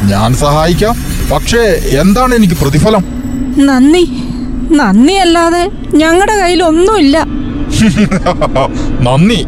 ഞാൻ 0.02 0.34
സഹായിക്കാം. 0.34 0.96
പക്ഷേ 1.32 1.62
എന്താണ് 2.00 2.34
എനിക്ക് 2.34 2.54
പ്രതിഫലം? 2.54 3.04
നന്ദി. 3.66 4.04
നന്ദി 4.74 5.12
അല്ലാതെ 5.12 5.70
ഞങ്ങളുടെ 5.94 6.36
കയ്യിൽ 6.36 6.62
ഒന്നുമില്ല 6.62 7.16
നന്ദി. 9.06 9.46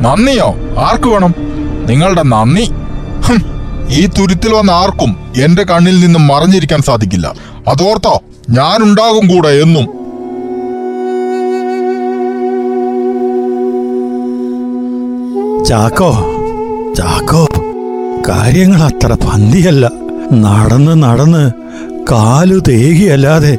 നന്ദിയോ? 0.00 0.48
ആർക്ക് 0.78 1.08
വേണം? 1.08 1.47
നിങ്ങളുടെ 1.88 2.22
നന്ദി. 2.22 2.66
ഈ 3.90 4.06
തുരുത്തിൽ 4.06 4.52
വന്ന 4.54 4.70
ആർക്കും 4.70 5.16
എന്റെ 5.36 5.62
കണ്ണിൽ 5.62 6.00
നിന്നും 6.00 6.26
മറഞ്ഞിരിക്കാൻ 6.26 6.82
സാധിക്കില്ല. 6.82 7.34
അതോർത്തോ 7.68 8.22
ഞാനുണ്ടാകും 8.50 9.26
കൂടെ 9.28 9.48
എന്നും. 9.48 9.86
ചാക്കോ 15.68 16.10
ചാക്കോ 16.98 17.46
കാര്യങ്ങൾ 18.28 18.80
അത്ര 18.82 19.12
പന്തിയല്ല. 19.14 19.90
നടന്ന് 20.44 21.02
നടന്ന് 21.02 21.44
കാലു 22.12 22.58
തേകിയല്ലാതെ 22.68 23.58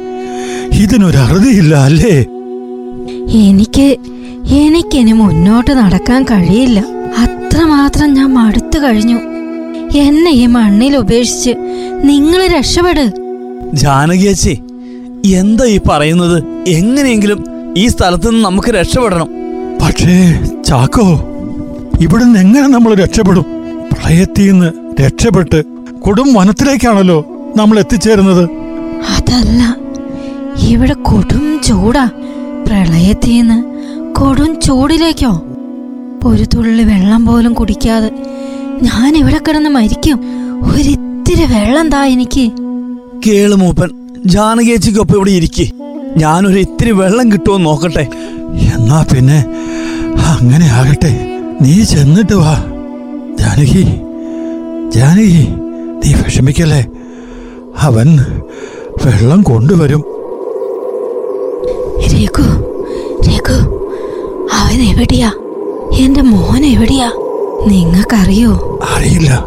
ഇതിനൊരറുതിയില്ല 0.72 1.74
അല്ലേ? 1.74 2.16
എനിക്ക് 3.48 3.88
എനിക്കിനി 4.62 5.12
മുന്നോട്ട് 5.12 5.70
നടക്കാൻ 5.70 6.22
കഴിയില്ല. 6.24 6.80
അത്രമാത്രം 7.50 8.14
ഞാൻ 8.14 8.34
മടുത്തു 8.34 8.78
കഴിഞ്ഞു. 8.78 9.16
എന്നെ 9.98 10.30
ഈ 10.30 10.46
മണ്ണിൽ 10.46 10.96
ഉപേക്ഷിച്ച് 10.96 11.50
നിങ്ങൾ 12.04 12.46
രക്ഷപ്പെട്. 12.46 13.02
ജാനകിയച്ചി 13.74 14.54
എന്താ 15.26 15.64
ഈ 15.64 15.80
പറയുന്നത്? 15.88 16.36
എങ്ങനെയെങ്കിലും 16.66 17.44
ഈ 17.76 17.86
സ്ഥലത്ത് 17.86 18.30
നിന്ന് 18.30 18.44
നമുക്ക് 18.44 18.68
രക്ഷപ്പെടണം. 18.68 19.28
പക്ഷേ 19.82 20.14
ചാക്കോ 20.68 21.06
ഇവിടുന്ന് 22.00 22.38
എങ്ങനെ 22.38 22.66
നമ്മൾ 22.66 22.94
രക്ഷപ്പെടും? 22.94 23.44
പ്രളയത്തിൽ 23.92 24.50
നിന്ന് 24.50 24.70
രക്ഷപ്പെട്ട് 25.02 25.64
കൊടും 26.00 26.34
വനത്തിലേക്കാണല്ലോ 26.34 27.20
നമ്മൾ 27.56 27.78
എത്തിച്ചേരുന്നത്. 27.78 28.44
അതല്ല 29.16 29.76
ഇവിടെ 30.68 30.92
കൊടും 30.92 31.60
ചൂടാ. 31.64 32.06
പ്രളയത്തിൽ 32.66 33.40
നിന്ന് 33.40 33.62
കൊടും 34.20 34.60
ചൂടിലേക്കോ? 34.60 35.42
ഒരു 36.26 36.44
തുള്ളി 36.54 36.82
വെള്ളം 36.82 37.26
പോലും 37.26 37.52
കുടിക്കാതെ 37.52 38.10
ഞാൻ 38.82 39.16
ഇവിടെ 39.16 39.38
കിടന്ന് 39.38 39.70
മരിക്കും. 39.70 40.18
ഒരിത്തിരി 40.72 41.44
വെള്ളം 41.44 41.90
താ 41.90 42.04
എനിക്ക്. 42.04 42.50
കേൾ 43.26 43.54
മൂപ്പൻ 43.54 43.90
ജാനകേച്ചിക്കൊപ്പം 44.26 45.16
ഇവിടെ 45.16 45.30
ഇരിക്കെ. 45.30 45.66
ഞാനൊരു 46.16 46.58
ഇത്തിരി 46.58 46.90
വെള്ളം 46.90 47.32
കിട്ടുമോ 47.32 47.56
നോക്കട്ടെ. 47.56 48.06
എന്നാ 48.74 49.06
പിന്നെ 49.14 49.38
അങ്ങനെ 50.26 50.66
ആകട്ടെ. 50.66 51.12
നീ 51.62 51.84
ചെന്നിട്ട് 51.84 52.34
വാ. 52.34 52.54
ജാനകി 53.40 53.84
ജാനകി 54.90 55.44
നീ 56.02 56.12
വിഷമിക്കല്ലേ? 56.12 56.86
അവൻ 57.78 58.08
വെള്ളം 59.04 59.42
കൊണ്ടുവരും. 59.42 60.02
രഘു 62.12 62.46
രഘു 63.28 63.58
അവൻ 64.60 64.80
എവിടെയാ? 64.82 65.30
എന്റെ 65.94 66.20
മോൻ 66.20 66.64
എവിടെയാ? 66.64 67.12
നിങ്ങൾക്കറിയോ? 67.66 68.78
അറിയില്ല. 68.96 69.46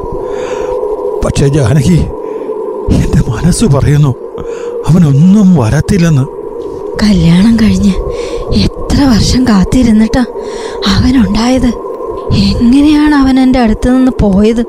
പക്ഷെ 1.26 1.48
ജാനകി 1.48 2.00
എന്റെ 2.94 3.32
മനസ്സ് 3.32 3.66
പറയുന്നു 3.66 4.16
അവനൊന്നും 4.88 5.56
വരത്തില്ലെന്ന്. 5.56 6.26
കല്യാണം 7.04 7.56
കഴിഞ്ഞ് 7.56 7.94
എത്ര 8.56 9.04
വർഷം 9.04 9.44
കാത്തിരുന്നിട്ടാ 9.44 10.26
അവനുണ്ടായത്? 10.88 11.72
എങ്ങനെയാണ് 12.36 13.16
അവൻ 13.16 13.40
എന്റെ 13.40 13.60
അടുത്ത് 13.60 13.90
നിന്ന് 13.90 14.12
പോയത്? 14.22 14.62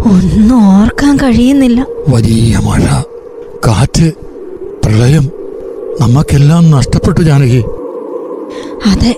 ഒന്നും 0.00 0.82
ഓർക്കാൻ 0.82 1.16
കഴിയുന്നില്ല. 1.16 1.86
വലിയ 2.08 2.60
മഴ 2.64 3.02
കാറ്റ് 3.66 4.12
പ്രളയം 4.84 5.30
നമുക്കെല്ലാം 6.00 6.70
നഷ്ടപ്പെട്ടു 6.70 7.20
ജാനകി. 7.20 7.64
അതെ 8.86 9.16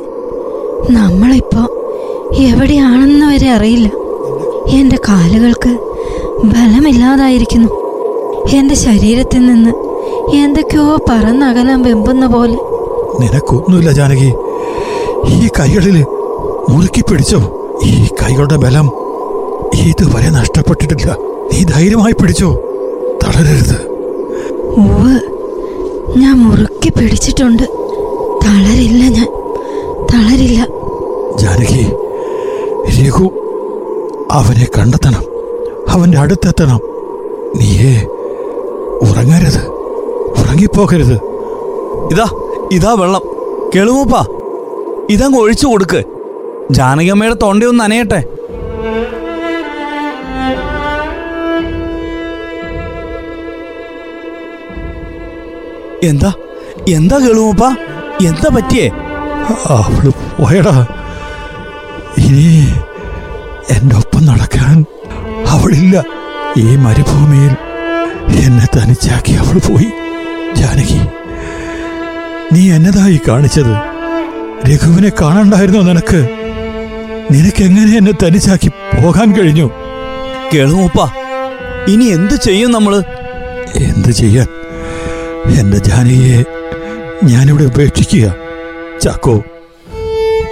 നമ്മളിപ്പോ 0.91 1.80
എവിടെയാണെന്ന് 2.37 3.27
വരെ 3.27 3.51
അറിയില്ല. 3.51 3.91
എന്റെ 4.69 4.97
കാലുകൾക്ക് 5.09 5.79
ബലമില്ലാതായിരിക്കുന്നു. 6.45 7.69
എന്റെ 8.53 8.75
ശരീരത്തിൽ 8.75 9.47
നിന്ന് 9.47 9.71
എന്തൊക്കെയോ 10.37 10.97
പറന്നകലാൻ 11.09 11.83
വെമ്പുന്ന 11.83 12.27
പോലെ. 12.27 12.59
നിനക്കൊന്നുമില്ല 13.21 13.93
ജാനകി. 13.93 14.33
ഈ 15.27 15.49
കൈകളിൽ 15.61 16.05
മുറുക്കി 16.69 17.01
പിടിച്ചോ. 17.01 17.39
ഈ 17.85 18.07
കൈകളുടെ 18.07 18.57
ബലം 18.57 18.91
ഇതുവരെ 19.75 20.31
നഷ്ടപ്പെട്ടിട്ടില്ല. 20.31 21.17
നീ 21.53 21.65
ധൈര്യമായി 21.65 22.13
പിടിച്ചോ. 22.13 22.53
തളരരുത്. 23.25 23.89
ഓവ് 24.79 25.21
ഞാൻ 26.19 26.39
മുറുക്കി 26.39 26.89
പിടിച്ചിട്ടുണ്ട്. 26.89 27.63
തളരില്ല 28.45 29.05
ഞാൻ. 29.05 29.27
തളരില്ല. 30.13 30.67
ജാനകി 31.37 32.10
രഘു 32.99 33.25
അവനെ 34.31 34.69
കണ്ടെത്തണം. 34.79 35.23
അവന്റെ 35.89 36.19
അടുത്തെത്തണം. 36.19 36.81
നീയേ 37.57 38.07
ഉറങ്ങരുത്. 39.03 39.67
ഉറങ്ങിപ്പോകരുത്. 40.41 41.21
ഇതാ 42.11 42.27
ഇതാ 42.73 42.93
വെള്ളം. 42.93 43.23
കേളുമൂപ്പ 43.75 44.15
ഇതങ്ങ് 45.11 45.39
ഒഴിച്ചു 45.39 45.67
കൊടുക്ക്. 45.67 46.05
ജാനകിയമ്മയുടെ 46.71 47.35
തൊണ്ടയൊന്ന് 47.35 47.85
നനയട്ടെ. 47.85 48.25
എന്താ? 56.03 56.33
എന്താ 56.89 57.19
കേളുമൂപ്പ 57.19 57.65
എന്താ 58.27 58.49
പറ്റിയേ? 58.57 58.89
അവൾ 59.69 60.09
പോയടാ. 60.09 61.00
ഇനി 62.19 62.75
എന്റെ 63.71 63.97
ഒപ്പം 63.97 64.27
നടക്കാൻ 64.27 64.85
അവളില്ല. 65.49 66.05
ഈ 66.57 66.77
മരുഭൂമിയിൽ 66.77 67.53
എന്നെ 68.37 68.67
തനിച്ചാക്കി 68.77 69.33
അവൾ 69.33 69.59
പോയി. 69.59 69.91
ജാനകി 70.55 71.01
നീ 72.53 72.73
എന്നതായി 72.73 73.21
കാണിച്ചത്? 73.29 73.75
രഘുവിനെ 74.69 75.13
കാണണ്ടായിരുന്നോ 75.21 75.83
നിനക്ക്? 75.83 76.29
നിനക്കെങ്ങനെ 77.31 77.97
എന്നെ 77.97 78.13
തനിച്ചാക്കി 78.13 78.69
പോകാൻ 78.69 79.33
കഴിഞ്ഞു? 79.33 79.71
കേളുമൂപ്പ 80.55 81.01
ഇനി 81.89 82.05
എന്ത് 82.05 82.35
ചെയ്യും 82.35 82.73
നമ്മൾ? 82.73 83.03
എന്ത് 83.77 84.11
ചെയ്യാൻ? 84.11 84.47
എന്റെ 85.59 85.79
ജാനകിയെ 85.79 86.45
ഞാനിവിടെ 87.25 87.65
ഉപേക്ഷിക്കുക. 87.65 88.35
ചാക്കോ 89.01 89.43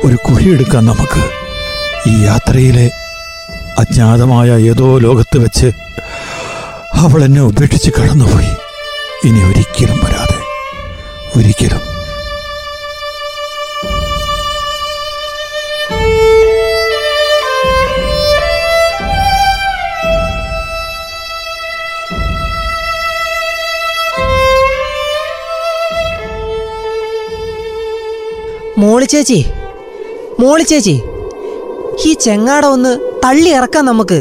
ഒരു 0.05 0.17
കുഴിയെടുക്കാം 0.17 0.87
നമുക്ക്. 0.87 1.48
ഈ 2.07 2.23
യാത്രയിലെ 2.23 2.91
അജ്ഞാതമായ 3.79 4.51
ഏതോ 4.71 4.99
ലോകത്ത് 4.99 5.39
വെച്ച് 5.39 5.73
അവൾ 6.95 7.25
എന്നെ 7.25 7.43
ഉപേക്ഷിച്ച് 7.43 7.91
കടന്നുപോയി. 7.91 8.53
ഇനി 9.25 9.41
ഒരിക്കലും 9.49 9.99
വരാതെ 10.05 10.41
ഒരിക്കലും. 11.39 11.83
മോളി 28.79 29.05
ചേച്ചി 29.05 29.45
മോളി 30.41 30.63
ചേച്ചി. 30.63 31.03
ഈ 32.07 32.13
ചെങ്ങാട 32.15 32.67
ഒന്ന് 32.67 32.99
തള്ളി 33.25 33.51
ഇറക്കാം 33.51 33.85
നമുക്ക്. 33.85 34.19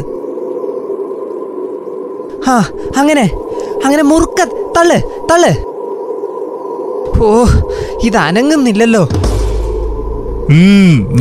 ആ 2.48 2.56
അങ്ങനെ 2.96 3.24
അങ്ങനെ 3.84 4.02
മുറുക്ക 4.02 4.40
തള്ള് 4.76 4.98
തള്ള്. 5.30 5.52
ഓ 7.26 7.28
ഇത് 8.02 8.16
അനങ്ങുന്നില്ലല്ലോ. 8.16 9.08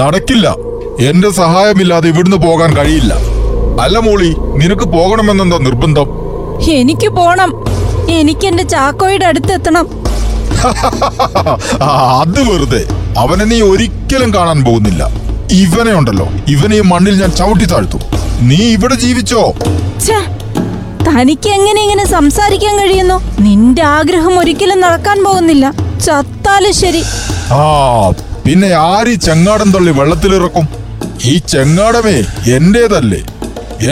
നടക്കില്ല. 0.01 0.55
എന്റെ 0.99 1.29
സഹായമില്ലാതെ 1.29 2.07
ഇവിടുന്ന് 2.07 2.37
പോകാൻ 2.37 2.77
കഴിയില്ല. 2.77 3.13
അല്ല 3.83 3.99
മോളി 3.99 4.29
നിനക്ക് 4.61 4.83
പോകണമെന്നെന്താ 4.83 5.57
നിർബന്ധം? 5.57 6.07
എനിക്ക് 6.71 7.07
പോണം. 7.07 7.51
എനിക്ക് 8.09 8.47
എന്റെ 8.47 8.63
ചാക്കോയുടെ 8.63 9.25
അടുത്തെത്തണം. 9.25 9.87
ആ, 11.83 11.89
അത് 12.21 12.39
വെറുതെ. 12.49 12.87
അവനെ 13.17 13.45
നീ 13.45 13.61
ഒരിക്കലും 13.61 14.33
കാണാൻ 14.33 14.63
പോകുന്നില്ല. 14.63 15.26
ഇവനെ 15.51 15.93
ഉണ്ടല്ലോ. 15.93 16.27
ഇവനെ 16.47 16.75
ഈ 16.75 16.79
മണ്ണിൽ 16.79 17.21
ഞാൻ 17.21 17.31
ചവിട്ടി 17.31 17.65
താഴ്ത്തു. 17.65 17.97
നീ 18.41 18.55
ഇവിടെ 18.55 18.95
ജീവിച്ചോ? 18.95 19.53
തനിക്ക് 21.07 21.49
എങ്ങനെ 21.49 21.81
ഇങ്ങനെ 21.81 22.05
സംസാരിക്കാൻ 22.05 22.79
കഴിയുന്നു? 22.79 23.21
നിന്റെ 23.39 23.83
ആഗ്രഹം 23.83 24.39
ഒരിക്കലും 24.39 24.79
നടക്കാൻ 24.81 25.23
പോകുന്നില്ല. 25.23 25.73
ചത്താലും 26.05 26.73
ശരി. 26.73 27.03
ആ 27.51 28.12
പിന്നെ 28.45 28.69
ആര് 28.75 29.07
ഈ 29.07 29.13
ചെങ്ങാടം 29.13 29.71
തള്ളി 29.71 29.91
വെള്ളത്തിലിറക്കും? 29.91 30.67
ഈ 31.25 31.38
ചെങ്ങാടമേ 31.38 32.17
എന്റേതല്ലേ. 32.57 33.21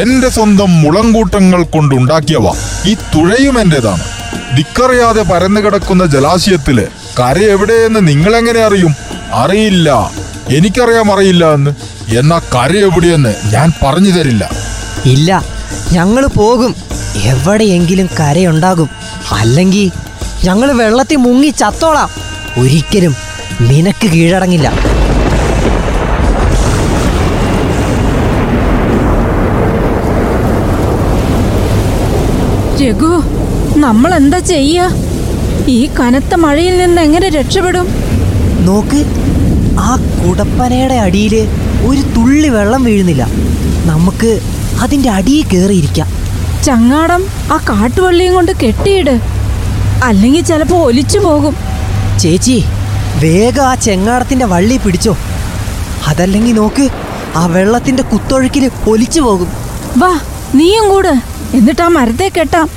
എന്റെ 0.01 0.29
സ്വന്തം 0.29 0.81
മുളങ്കൂട്ടങ്ങൾ 0.81 1.63
കൊണ്ടുണ്ടാക്കിയവ. 1.63 2.45
ഈ 2.85 2.95
തുഴയും 3.15 3.59
എന്റേതാണ്. 3.59 4.03
ദിക്കറിയാതെ 4.55 5.21
പരന്നു 5.21 5.61
കിടക്കുന്ന 5.61 6.05
ജലാശയത്തിൽ 6.05 6.87
കര 7.19 7.37
എവിടെയെന്ന് 7.37 8.07
നിങ്ങളെങ്ങനെ 8.07 8.59
അറിയും? 8.59 8.95
അറിയില്ല. 9.33 10.11
എനിക്കറിയാം 10.49 11.13
അറിയില്ല 11.13 11.53
എന്ന്. 11.53 11.71
എന്നാ 12.17 12.41
കര 12.55 12.71
എവിടെയെന്ന് 12.77 13.35
ഞാൻ 13.53 13.71
പറഞ്ഞു 13.83 14.11
തരില്ല. 14.11 14.51
ഇല്ല 15.05 15.43
ഞങ്ങൾ 15.93 16.25
പോകും. 16.25 16.75
എവിടെയെങ്കിലും 17.23 18.09
കരയുണ്ടാകും. 18.19 18.89
അല്ലെങ്കിൽ 19.31 19.91
ഞങ്ങൾ 20.45 20.71
വെള്ളത്തിൽ 20.71 21.15
മുങ്ങി 21.15 21.47
ചത്തോളാം. 21.47 22.09
ഒരിക്കലും 22.59 23.15
നിനക്ക് 23.61 24.07
കീഴടങ്ങില്ല. 24.07 24.71
രഘു 32.81 33.11
നമ്മൾ 33.77 34.13
എന്താ 34.13 34.39
ചെയ്യ? 34.39 34.89
ഈ 35.67 35.89
കനത്ത 35.99 36.35
മഴയിൽ 36.35 36.77
നിന്ന് 36.77 37.01
എങ്ങനെ 37.01 37.29
രക്ഷപ്പെടും? 37.29 37.87
നോക്ക് 38.65 39.05
ആ 39.79 39.95
കുടപ്പനയുടെ 39.95 40.93
അടിയിൽ 40.93 41.35
ഒരു 41.87 42.01
തുള്ളി 42.01 42.49
വെള്ളം 42.49 42.83
വീഴുന്നില്ല. 42.83 43.27
നമുക്ക് 43.85 44.39
അതിന്റെ 44.81 45.09
അടിയിൽ 45.09 45.45
കയറിയിരിക്കാം 45.45 46.07
ചങ്ങാടം 46.63 47.23
ആ 47.51 47.57
കാട്ടുവള്ളിയും 47.57 48.33
കൊണ്ട് 48.33 48.51
കെട്ടിയിട്. 48.51 49.19
അല്ലെങ്കിൽ 50.03 50.43
ചിലപ്പോൾ 50.43 50.75
ഒലിച്ചു 50.75 51.19
പോകും. 51.19 51.55
ചേച്ചി 52.19 52.63
വേഗം 53.19 53.63
ആ 53.63 53.75
ചെങ്ങാടത്തിന്റെ 53.75 54.45
വള്ളി 54.45 54.77
പിടിച്ചോ. 54.77 55.17
അതല്ലെങ്കിൽ 56.07 56.55
നോക്ക് 56.55 56.89
ആ 57.35 57.45
വെള്ളത്തിന്റെ 57.45 58.03
കുത്തൊഴുക്കിൽ 58.03 58.71
ഒലിച്ചു 58.89 59.21
പോകും. 59.21 59.47
വാ 59.97 60.19
നീയും 60.55 60.89
കൂട്. 60.89 61.13
എന്നിട്ട് 61.53 61.81
ആ 61.81 61.87
മരത്തെ 61.87 62.31
കെട്ടാം. 62.39 62.69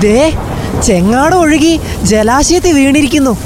ദേ 0.00 0.32
ചെങ്ങാടം 0.82 1.40
ഒഴുകി 1.40 1.80
ജലാശയത്തിൽ 2.02 2.72
വീണിരിക്കുന്നു. 2.72 3.38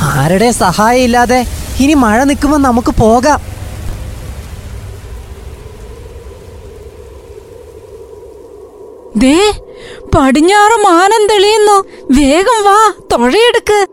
ആരുടെ 0.00 0.50
സഹായം 0.50 1.04
ഇല്ലാതെ 1.04 1.46
ഇനി 1.80 1.94
മഴ 1.94 2.24
നിൽക്കുമ്പോൾ 2.24 2.58
നമുക്ക് 2.58 2.90
പോകാം. 3.00 3.50
ദേ 9.16 9.52
പടിഞ്ഞാറ് 10.14 10.72
മാനം 10.72 11.26
തെളിയുന്നു. 11.26 11.84
വേഗം 12.18 12.64
വാ 12.64 12.92
തൊഴയെടുക്ക്. 13.12 13.86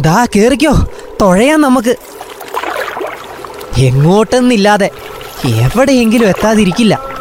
ദാ 0.00 0.26
കേറിക്കോ. 0.36 0.88
തൊഴയാം 1.20 1.60
നമുക്ക്. 1.60 1.96
എങ്ങോട്ടെന്നില്ലാതെ 3.78 4.90
എവിടെയെങ്കിലും 5.46 6.28
എത്താതിരിക്കില്ല. 6.28 7.13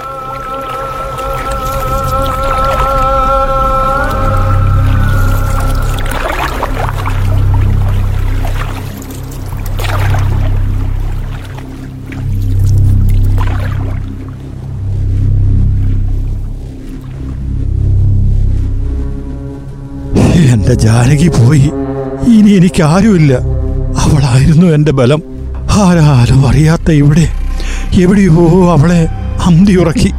എന്റെ 20.74 20.86
ജാനകി 20.86 21.28
പോയി. 21.28 21.72
ഇനി 22.28 22.52
എനിക്ക് 22.52 22.84
ആരുമില്ല 22.84 23.34
അവളായിരുന്നു 24.04 24.68
എന്റെ 24.68 24.92
ബലം. 24.92 25.22
ആരാലും 25.72 26.48
അറിയാത്ത 26.48 26.92
ഇവിടെ 26.92 27.28
എവിടെയോ 27.94 28.72
അവളെ 28.72 29.08
അന്തി 29.46 29.76
ഉറക്കി 29.76 30.12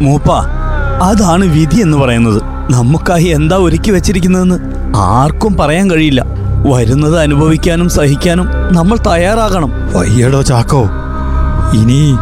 മൂപ്പ 0.00 0.32
അതാണ് 1.02 1.44
വിധി 1.44 1.80
എന്ന് 1.80 1.96
പറയുന്നത്. 1.96 2.42
നമുക്കായി 2.70 3.24
എന്താ 3.24 3.56
ഒരുക്കി 3.56 3.90
വെച്ചിരിക്കുന്നതെന്ന് 3.90 4.58
ആർക്കും 4.96 5.56
പറയാൻ 5.56 5.90
കഴിയില്ല. 5.90 6.24
വരുന്നത് 6.72 7.20
അനുഭവിക്കാനും 7.20 7.88
സഹിക്കാനും 7.88 8.46
നമ്മൾ 8.72 8.96
തയ്യാറാകണം. 8.96 9.72
വയ്യടോ 9.96 10.42
ചാക്കോ. 10.42 10.84
ഇനി 11.74 12.16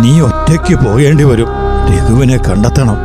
നീ 0.00 0.20
ഒറ്റയ്ക്ക് 0.20 0.74
പോകേണ്ടി 0.74 1.24
വരും. 1.24 1.48
രഘുവിനെ 1.90 2.36
കണ്ടെത്തണം. 2.36 2.96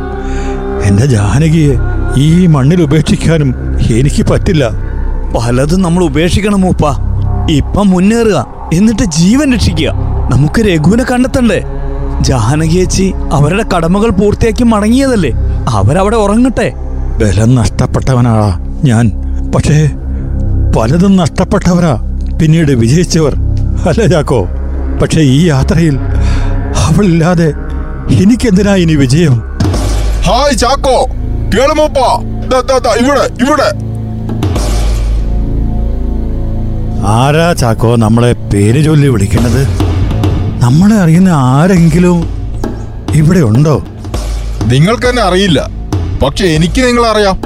എന്റെ 0.84 1.06
ജാനകിയെ 1.06 1.76
ഈ 2.16 2.46
മണ്ണിൽ 2.46 2.82
ഉപേക്ഷിക്കാനും 2.82 3.54
എനിക്ക് 3.94 4.22
പറ്റില്ല. 4.22 4.70
പലതും 5.38 5.82
നമ്മൾ 5.82 6.04
ഉപേക്ഷിക്കണം 6.04 6.60
മൂപ്പ. 6.60 6.86
ഇപ്പം 7.50 7.90
മുന്നേറുക 7.90 8.46
എന്നിട്ട് 8.74 9.02
ജീവൻ 9.02 9.54
രക്ഷിക്കുക. 9.54 9.90
നമുക്ക് 10.32 10.60
രഘുവിനെ 10.60 11.04
കണ്ടെത്തണ്ടേ? 11.04 11.62
ജാനകിയച്ചി 12.20 13.12
അവരുടെ 13.32 13.64
കടമകൾ 13.76 14.10
പൂർത്തിയാക്കി 14.10 14.64
മടങ്ങിയതല്ലേ? 14.64 15.30
അവരവിടെ 15.68 16.16
ഉറങ്ങട്ടെ? 16.16 16.72
ബലം 17.20 17.54
നഷ്ടപ്പെട്ടവനാ 17.54 18.58
ഞാൻ. 18.84 19.12
പക്ഷേ 19.54 19.90
പലതും 20.76 21.16
നഷ്ടപ്പെട്ടവരാ. 21.16 22.18
പിന്നീട് 22.42 22.72
വിജയിച്ചവർ. 22.72 23.34
അല്ല 23.88 24.06
ചാക്കോ 24.06 24.48
പക്ഷേ 25.02 25.20
ഈ 25.20 25.46
യാത്രയിൽ 25.46 25.98
അവളില്ലാതെ 26.76 27.52
എനിക്കെന്തിനാ 28.10 28.74
ഇനി 28.74 28.94
വിജയം? 28.94 29.42
ഹായ് 30.22 30.58
ചാക്കോ 30.58 31.06
കേളുമോപ്പാ 31.54 32.35
ഇവിടെ 32.98 33.44
ഇവിടെ. 33.44 33.86
ആരാ 37.06 37.52
ചാക്കോ 37.52 37.96
നമ്മളെ 37.96 38.32
പേര് 38.32 38.84
ചൊല്ലി 38.84 39.08
വിളിക്കണത് 39.08 39.68
നമ്മളെ 40.62 40.96
അറിയുന്ന 40.96 41.28
ആരെങ്കിലും 41.28 42.30
ഇവിടെ 43.14 43.38
ഉണ്ടോ? 43.38 43.84
നിങ്ങൾക്ക് 44.64 45.08
തന്നെ 45.08 45.22
അറിയില്ല. 45.22 45.70
പക്ഷെ 46.22 46.46
എനിക്ക് 46.46 46.86
നിങ്ങൾ 46.86 47.06
അറിയാം. 47.06 47.40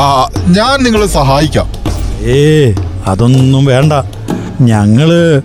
ആ 0.00 0.28
ഞാൻ 0.46 0.84
നിങ്ങളെ 0.84 1.06
സഹായിക്കാം. 1.06 1.66
ഏ 2.20 2.72
അതൊന്നും 3.06 3.64
വേണ്ട. 3.64 3.92
ഞങ്ങൾ 4.60 5.42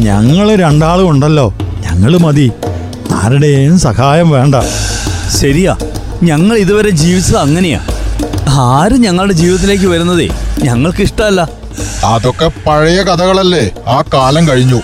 ഞങ്ങൾ 0.00 0.56
രണ്ടാളും 0.56 1.10
ഉണ്ടല്ലോ. 1.10 1.54
ഞങ്ങൾ 1.80 2.18
മതി. 2.18 2.52
ആരുടെയും 3.14 3.78
സഹായം 3.78 4.30
വേണ്ട. 4.30 4.54
ശരിയാ. 5.40 5.76
ഞങ്ങൾ 6.22 6.56
ഇതുവരെ 6.56 6.90
ജീവിച്ചത് 6.90 7.36
അങ്ങനെയാ. 7.36 7.80
ആരും 8.48 9.00
ഞങ്ങളുടെ 9.00 9.32
ജീവിതത്തിലേക്ക് 9.32 9.86
വരുന്നതേ 9.86 10.28
ഞങ്ങൾക്ക് 10.58 11.02
ഇഷ്ടമല്ല 11.02 11.48
അതൊക്കെ 12.04 12.50
പഴയ 12.66 13.02
കഥകളല്ലേ. 13.02 13.70
ആ 13.86 14.02
കാലം 14.14 14.48
കഴിഞ്ഞു. 14.48 14.80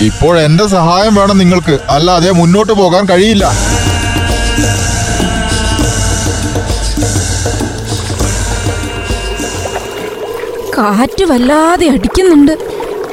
ഇപ്പോൾ 0.00 0.40
എന്റെ 0.40 0.66
സഹായം 0.66 1.14
വേണം 1.14 1.38
നിങ്ങൾക്ക്. 1.38 1.78
അല്ലാതെ 1.88 2.30
മുന്നോട്ട് 2.30 2.72
പോകാൻ 2.72 3.06
കഴിയില്ല. 3.06 3.44
കാറ്റ് 10.78 11.24
വല്ലാതെ 11.24 11.88
അടിക്കുന്നുണ്ട്. 11.88 12.58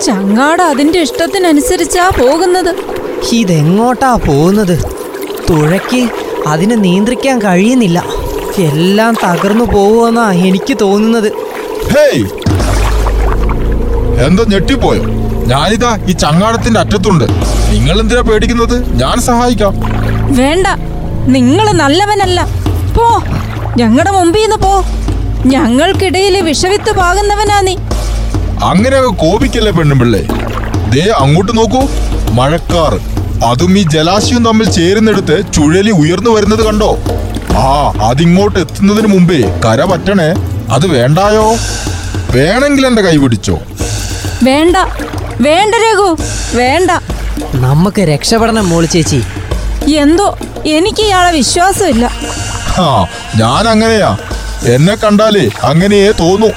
ചങ്ങാട 0.05 0.62
അതിന്റെ 0.62 0.99
ഇഷ്ടത്തിനനുസരിച്ചാ 0.99 2.10
പോകുന്നത്. 2.10 2.75
ഇതെങ്ങോട്ടാ 3.32 4.15
പോകുന്നത്? 4.15 4.86
തുഴയ്ക്ക് 5.49 6.10
അതിനെ 6.47 6.75
നിയന്ത്രിക്കാൻ 6.75 7.39
കഴിയുന്നില്ല. 7.39 8.18
എല്ലാം 8.62 9.15
തകർന്നു 9.24 9.65
പോവുമെന്നാ 9.65 10.32
എനിക്ക് 10.32 10.78
തോന്നുന്നത്. 10.82 11.32
ഹേയ്! 11.95 12.24
എന്താ 14.26 14.45
ഞെട്ടിപ്പോയോ? 14.48 15.04
ഞാനിതാ 15.45 15.98
ഈ 16.10 16.12
ചങ്ങാടത്തിന്റെ 16.12 16.80
അറ്റത്തുണ്ട്. 16.80 17.24
നിങ്ങൾ 17.72 18.00
എന്തിനാ 18.00 18.22
പേടിക്കുന്നത്? 18.22 18.93
ഞാൻ 18.93 19.22
സഹായിക്കാം. 19.22 19.74
വേണ്ട. 20.36 20.67
നിങ്ങൾ 21.28 21.72
നല്ലവനല്ല. 21.72 22.48
പോ. 22.98 23.24
ഞങ്ങളുടെ 23.78 24.12
മുമ്പിൽ 24.12 24.41
നിന്ന് 24.41 24.56
പോ. 24.56 24.86
ഞങ്ങൾക്കിടയിൽ 25.45 26.41
വിഷവിത്ത് 26.41 26.91
പാകുന്നവനാ 26.91 27.62
നീ. 27.62 27.76
അങ്ങനെയൊക്കെ 28.63 29.10
കോപിക്കല്ലേ 29.10 29.72
പെണ്ണുമ്പിള്ളേ? 29.72 30.22
ദേ 30.89 31.13
അങ്ങോട്ട് 31.17 31.58
നോക്കൂ. 31.58 31.82
മഴക്കാർ 32.32 33.00
അതും 33.45 33.80
ഈ 33.80 33.84
ജലാശയം 33.84 34.45
തമ്മിൽ 34.45 34.72
ചേരുന്നിടത്ത് 34.72 35.43
ചുഴലി 35.54 35.91
ഉയർന്നു 35.91 36.30
വരുന്നത് 36.30 36.65
കണ്ടോ? 36.65 36.98
ആ 37.57 37.93
അതിങ്ങോട്ട് 38.03 38.59
എത്തുന്നതിന് 38.59 39.07
മുമ്പേ 39.07 39.62
കര 39.65 39.83
പറ്റണേ. 39.83 40.33
അത് 40.71 40.88
വേണ്ടായോ? 40.88 41.55
വേണമെങ്കിൽ 42.35 42.88
എന്റെ 42.88 43.01
കൈ 43.01 43.17
പിടിച്ചോ. 43.17 43.59
വേണ്ട. 44.43 44.77
വേണ്ട 45.41 45.75
രഘു. 45.75 46.17
വേണ്ട. 46.57 46.91
നമുക്ക് 47.55 48.01
രക്ഷപ്പെടണം 48.01 48.69
മോൾ 48.69 48.85
ചേച്ചി. 48.85 49.23
എന്തോ? 49.95 50.38
എനിക്ക് 50.65 51.01
ഇയാളെ 51.01 51.31
വിശ്വാസമില്ല. 51.31 52.12
ആ 52.79 53.07
ഞാൻ 53.35 53.67
അങ്ങനെയാ 53.67 54.17
എന്നെ 54.73 54.95
കണ്ടാലേ 54.95 55.49
അങ്ങനെയേ 55.63 56.12
തോന്നൂ. 56.12 56.47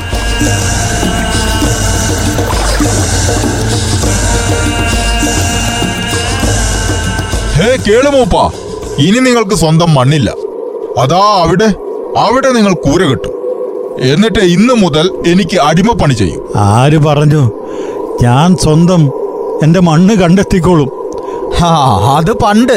ഹേ 7.54 7.76
കേളുമോപ്പാ 7.88 8.50
ഇനി 8.98 9.18
നിങ്ങൾക്ക് 9.18 9.54
സ്വന്തം 9.54 9.94
മണ്ണില്ല. 9.94 10.30
അതാ 10.98 11.16
അവിടെ 11.16 11.74
അവിടെ 12.18 12.50
നിങ്ങൾ 12.50 12.74
കൂര 12.74 13.02
കിട്ടും. 13.02 13.32
എന്നിട്ട് 14.00 14.38
ഇന്ന് 14.38 14.74
മുതൽ 14.74 15.10
എനിക്ക് 15.26 15.60
അടിമപ്പണി 15.60 16.14
ചെയ്യും. 16.14 16.48
ആര് 16.56 16.98
പറഞ്ഞു? 16.98 17.50
ഞാൻ 18.22 18.56
സ്വന്തം 18.56 19.10
എന്റെ 19.62 19.80
മണ്ണ് 19.80 20.14
കണ്ടെത്തിക്കോളും. 20.16 20.90
ഹാ 21.54 21.68
അത് 22.16 22.32
പണ്ട്. 22.32 22.72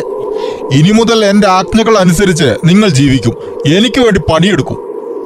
ഇനി 0.71 0.91
മുതൽ 0.91 1.25
എന്റെ 1.25 1.47
ആജ്ഞകൾ 1.47 1.97
അനുസരിച്ച് 1.97 2.56
നിങ്ങൾ 2.65 2.89
ജീവിക്കും. 2.89 3.34
എനിക്ക് 3.67 4.01
വേണ്ടി 4.01 4.19
പണിയെടുക്കും. 4.19 4.78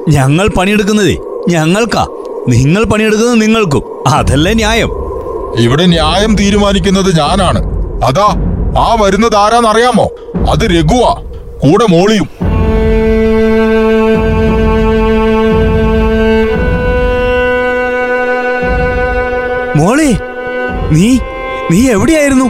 ഞങ്ങൾ 0.08 0.48
പണിയെടുക്കുന്നതേ 0.48 1.16
ഞങ്ങൾക്കാ. 1.48 2.06
നിങ്ങൾ 2.48 2.84
പണിയെടുക്കുന്നത് 2.84 3.42
നിങ്ങൾക്കും. 3.42 3.82
അതല്ലേ 4.06 4.52
ന്യായം. 4.52 4.90
ഇവിടെ 5.56 5.86
ന്യായം 5.86 6.36
തീരുമാനിക്കുന്നത് 6.36 7.18
ഞാനാണ്. 7.18 7.64
അതാ 8.04 8.26
ആ 8.78 8.96
വരുന്നത് 9.00 9.36
ആരാന്നറിയാമോ? 9.36 10.04
അത് 10.50 10.64
രഘുവാ. 10.64 11.22
കൂടെ 11.62 11.86
മോളിയും. 11.90 12.28
മോളെ 19.76 20.18
നീ 20.90 21.18
നീ 21.70 21.90
എവിടെയായിരുന്നു? 21.90 22.44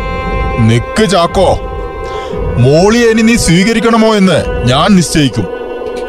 നിക്ക് 0.60 1.10
ചാക്കോ. 1.10 1.58
മോളിയെ 2.58 3.06
ഇനി 3.06 3.22
നീ 3.22 3.36
സ്വീകരിക്കണമോ 3.36 4.14
എന്ന് 4.14 4.44
ഞാൻ 4.64 4.96
നിശ്ചയിക്കും. 4.96 5.46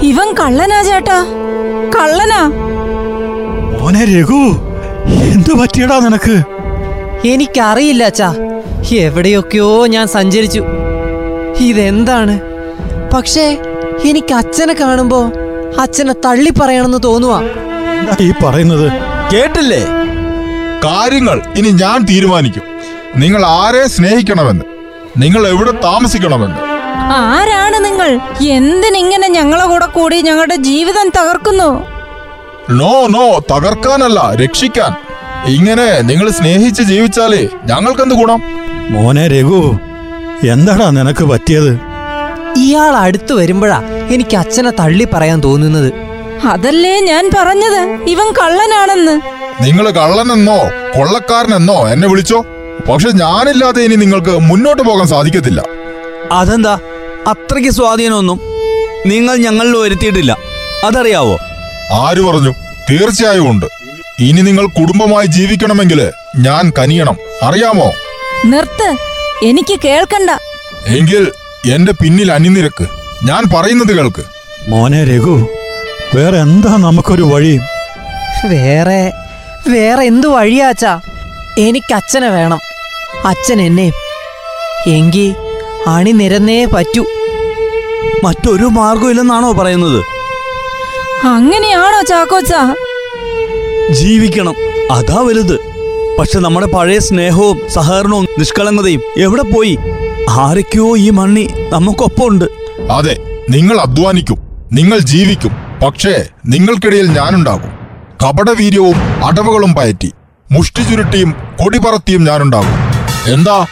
ഇവൻ 0.02 0.34
കള്ളനാ 0.34 0.84
ചേട്ടാ. 0.84 1.26
കള്ളനാ. 1.96 2.52
മോനെ 3.80 4.06
രഘു 4.06 4.42
എന്തു 5.06 5.54
പറ്റിയടാ 5.54 6.00
നിനക്ക്? 6.00 6.44
എനിക്കറിയില്ല 7.28 8.04
അച്ഛാ. 8.04 8.36
എവിടെയൊക്കെയോ 8.94 9.88
ഞാൻ 9.88 10.08
സഞ്ചരിച്ചു. 10.08 10.64
ഇതെന്താണ്? 11.60 12.40
പക്ഷേ 13.14 13.58
എനിക്ക് 14.10 14.34
അച്ഛനെ 14.34 14.74
കാണുമ്പോ 14.74 15.20
അച്ഛനെ 15.84 16.14
തള്ളി 16.26 16.52
പറയണമെന്ന് 16.60 17.00
തോന്നുവാ. 17.04 17.40
എന്താ 18.00 18.16
ഈ 18.28 18.32
പറയുന്നത് 18.44 18.88
കേട്ടില്ലേ? 19.34 19.82
കാര്യങ്ങൾ 20.86 21.42
ഇനി 21.60 21.70
ഞാൻ 21.84 21.98
തീരുമാനിക്കും. 22.10 22.66
നിങ്ങൾ 23.16 23.42
ആരെ 23.46 23.84
സ്നേഹിക്കണമെന്ന്? 23.96 24.66
നിങ്ങൾ 25.18 25.48
എവിടെ 25.48 25.74
താമസിക്കണമെന്ന്? 25.88 26.60
ആരാണ് 27.12 27.78
നിങ്ങൾ? 27.86 28.10
എന്തിനിങ്ങനെ 28.58 29.28
ഞങ്ങളെ 29.38 29.66
കൂടെ 29.66 29.86
കൂടി 29.86 30.18
ഞങ്ങളുടെ 30.22 30.56
ജീവിതം 30.70 31.08
തകർക്കുന്നു? 31.18 31.70
നോ 32.80 32.94
നോ 33.16 33.26
തകർക്കാനല്ല 33.52 34.20
രക്ഷിക്കാൻ. 34.44 34.92
ഇങ്ങനെ 35.58 35.88
നിങ്ങൾ 36.10 36.28
സ്നേഹിച്ച് 36.40 36.84
ജീവിച്ചാലേ 36.92 37.44
ഞങ്ങൾക്കെന്ത് 37.72 38.16
ഗുണം? 38.16 38.42
മോനെ 38.94 39.28
രഘു 39.28 39.62
എന്താടാ 40.54 40.90
നിനക്ക് 40.90 41.24
പറ്റിയത്? 41.32 41.72
ഇയാൾ 42.58 42.96
അടുത്തു 42.96 43.34
വരുമ്പോഴാ 43.34 43.82
എനിക്ക് 44.12 44.38
അച്ഛനെ 44.38 44.70
തള്ളി 44.70 45.08
പറയാൻ 45.14 45.40
തോന്നുന്നത്. 45.40 45.94
അതല്ലേ 46.46 47.00
ഞാൻ 47.00 47.30
പറഞ്ഞത്? 47.38 48.10
ഇവൻ 48.10 48.32
കള്ളനാണെന്ന്. 48.32 49.22
നിങ്ങൾ 49.64 49.90
കള്ളനെന്നോ 49.90 50.58
കൊള്ളക്കാരനെന്നോ 50.98 51.90
എന്നെ 51.90 52.08
വിളിച്ചോ? 52.08 52.46
പക്ഷെ 52.90 53.10
ഞാനില്ലാതെ 53.10 53.82
ഇനി 53.82 53.96
നിങ്ങൾക്ക് 53.96 54.40
മുന്നോട്ട് 54.40 54.82
പോകാൻ 54.82 55.08
സാധിക്കത്തില്ല. 55.08 55.64
അതെന്താ? 56.32 56.80
അത്രയ്ക്ക് 57.28 57.72
സ്വാധീനമൊന്നും 57.72 58.42
നിങ്ങൾ 59.06 59.36
ഞങ്ങളിൽ 59.36 59.78
വരുത്തിയിട്ടില്ല. 59.78 60.38
അതറിയാവോ? 60.84 61.38
ആര് 61.94 62.22
പറഞ്ഞു? 62.22 62.54
തീർച്ചയായും 62.92 63.50
ഉണ്ട്. 63.50 63.66
ഇനി 64.20 64.42
നിങ്ങൾ 64.42 64.68
കുടുംബമായി 64.68 65.26
ജീവിക്കണമെങ്കിൽ 65.26 66.12
ഞാൻ 66.38 66.72
കനിയണം. 66.80 67.18
അറിയാമോ? 67.44 67.92
നിർത്ത്. 68.46 68.96
എനിക്ക് 69.46 69.80
കേൾക്കണ്ട. 69.86 70.30
എങ്കിൽ 70.86 71.32
എന്റെ 71.66 71.92
പിന്നിൽ 71.92 72.32
അണിനിരക്ക്. 72.32 72.88
ഞാൻ 73.24 73.44
പറയുന്നത് 73.56 73.98
കേൾക്ക്. 73.98 74.24
മോനെ 74.68 75.04
രഘു 75.04 75.48
വേറെ 76.16 76.38
എന്താ 76.38 76.78
നമുക്കൊരു 76.78 77.24
വഴി? 77.24 77.60
വേറെ 78.48 79.12
വേറെ 79.68 80.04
എന്തു 80.04 80.28
വഴിയാ 80.28 80.68
അച്ഛാ? 80.68 81.02
എനിക്ക് 81.58 81.94
അച്ഛനെ 81.94 82.30
വേണം. 82.30 82.60
അച്ഛൻ 83.26 83.62
എന്നെ. 83.62 83.92
എങ്കി 84.88 85.36
അണിനിരന്നേ 85.88 86.66
പറ്റൂ. 86.66 87.06
മറ്റൊരു 88.24 88.66
മാർഗമില്ലെന്നാണോ 88.66 89.52
പറയുന്നത്? 89.52 90.06
അങ്ങനെയാണോ 91.26 92.02
ചാക്കോച്ച? 92.02 92.54
ജീവിക്കണം. 93.90 94.56
അതാ 94.92 95.20
വലുത്. 95.20 95.60
പക്ഷെ 96.20 96.40
നമ്മുടെ 96.40 96.66
പഴയ 96.66 97.00
സ്നേഹവും 97.00 97.62
സഹകരണവും 97.70 98.28
നിഷ്കളങ്കതയും 98.40 99.02
എവിടെ 99.18 99.42
പോയി? 99.42 99.78
ആരൊക്കെയോ 100.40 100.98
ഈ 100.98 101.10
മണ്ണി 101.10 101.48
നമുക്കൊപ്പം 101.70 102.28
ഉണ്ട് 102.28 102.46
അതെ 102.92 103.18
നിങ്ങൾ 103.50 103.78
അധ്വാനിക്കും 103.78 104.38
നിങ്ങൾ 104.72 105.00
ജീവിക്കും 105.00 105.52
പക്ഷേ 105.86 106.26
നിങ്ങൾക്കിടയിൽ 106.46 107.06
ഞാനുണ്ടാകും. 107.06 107.72
കപടവീര്യവും 108.24 108.96
അടവുകളും 109.26 109.74
പയറ്റി 109.74 110.12
മുഷ്ടി 110.52 110.84
ചുരുട്ടിയും 110.84 111.32
കൊടി 111.32 111.78
പറത്തിയും 111.78 112.24
ഞാനുണ്ടാകും. 112.24 112.74
എന്താ? 113.32 113.66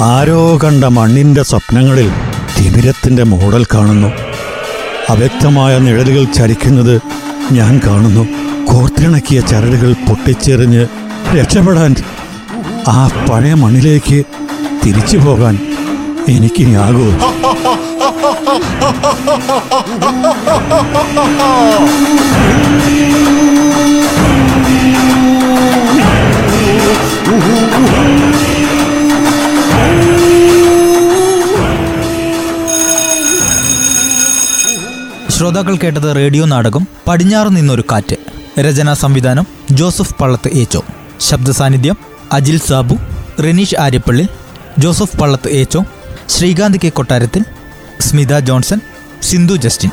ആരോ 0.00 0.58
കണ്ട 0.64 0.84
മണ്ണിന്റെ 0.84 1.42
സ്വപ്നങ്ങളിൽ 1.42 2.10
തിമിരത്തിന്റെ 2.58 3.22
മോഡൽ 3.22 3.64
കാണുന്നു. 3.64 4.08
അവ്യക്തമായ 5.08 5.78
നിഴലുകൾ 5.78 6.24
ചരിക്കുന്നത് 6.24 7.00
ഞാൻ 7.52 7.80
കാണുന്നു. 7.86 8.28
കോർത്തിണക്കിയ 8.66 9.40
ചരടുകൾ 9.40 9.92
പൊട്ടിച്ചെറിഞ്ഞ് 9.92 10.86
രക്ഷപ്പെടാൻ 11.36 11.96
ആ 12.88 13.10
പഴയ 13.30 13.54
മണ്ണിലേക്ക് 13.54 14.24
തിരിച്ചു 14.86 15.16
പോകാൻ 15.16 15.71
എനിക്കിനിയാകൂ 16.28 17.06
ശ്രോതാക്കൾ 35.30 35.76
കേട്ടത് 35.76 36.16
റേഡിയോ 36.16 36.44
നാടകം 36.44 36.86
പടിഞ്ഞാറ് 37.08 37.56
നിന്നൊരു 37.56 37.84
കാറ്റ്. 37.92 38.16
രചനാ 38.60 38.94
സംവിധാനം 38.94 39.46
ജോസഫ് 39.70 40.14
പള്ളത്ത് 40.14 40.50
ഏച്ചോ. 40.54 40.82
ശബ്ദ 41.20 41.50
സാന്നിധ്യം 41.50 41.96
Ajil 42.32 42.58
Sabu 42.58 42.96
Reneesh 43.42 43.74
Aryappally 43.80 44.28
Joseph 44.78 45.16
Pallath 45.16 45.48
Echo 45.48 45.84
Sreekanth 46.32 46.78
K 46.78 46.88
Kottarathil 46.88 47.42
Smitha 48.00 48.38
Johnson 48.38 48.80
Sindhu 49.22 49.54
Justin. 49.56 49.90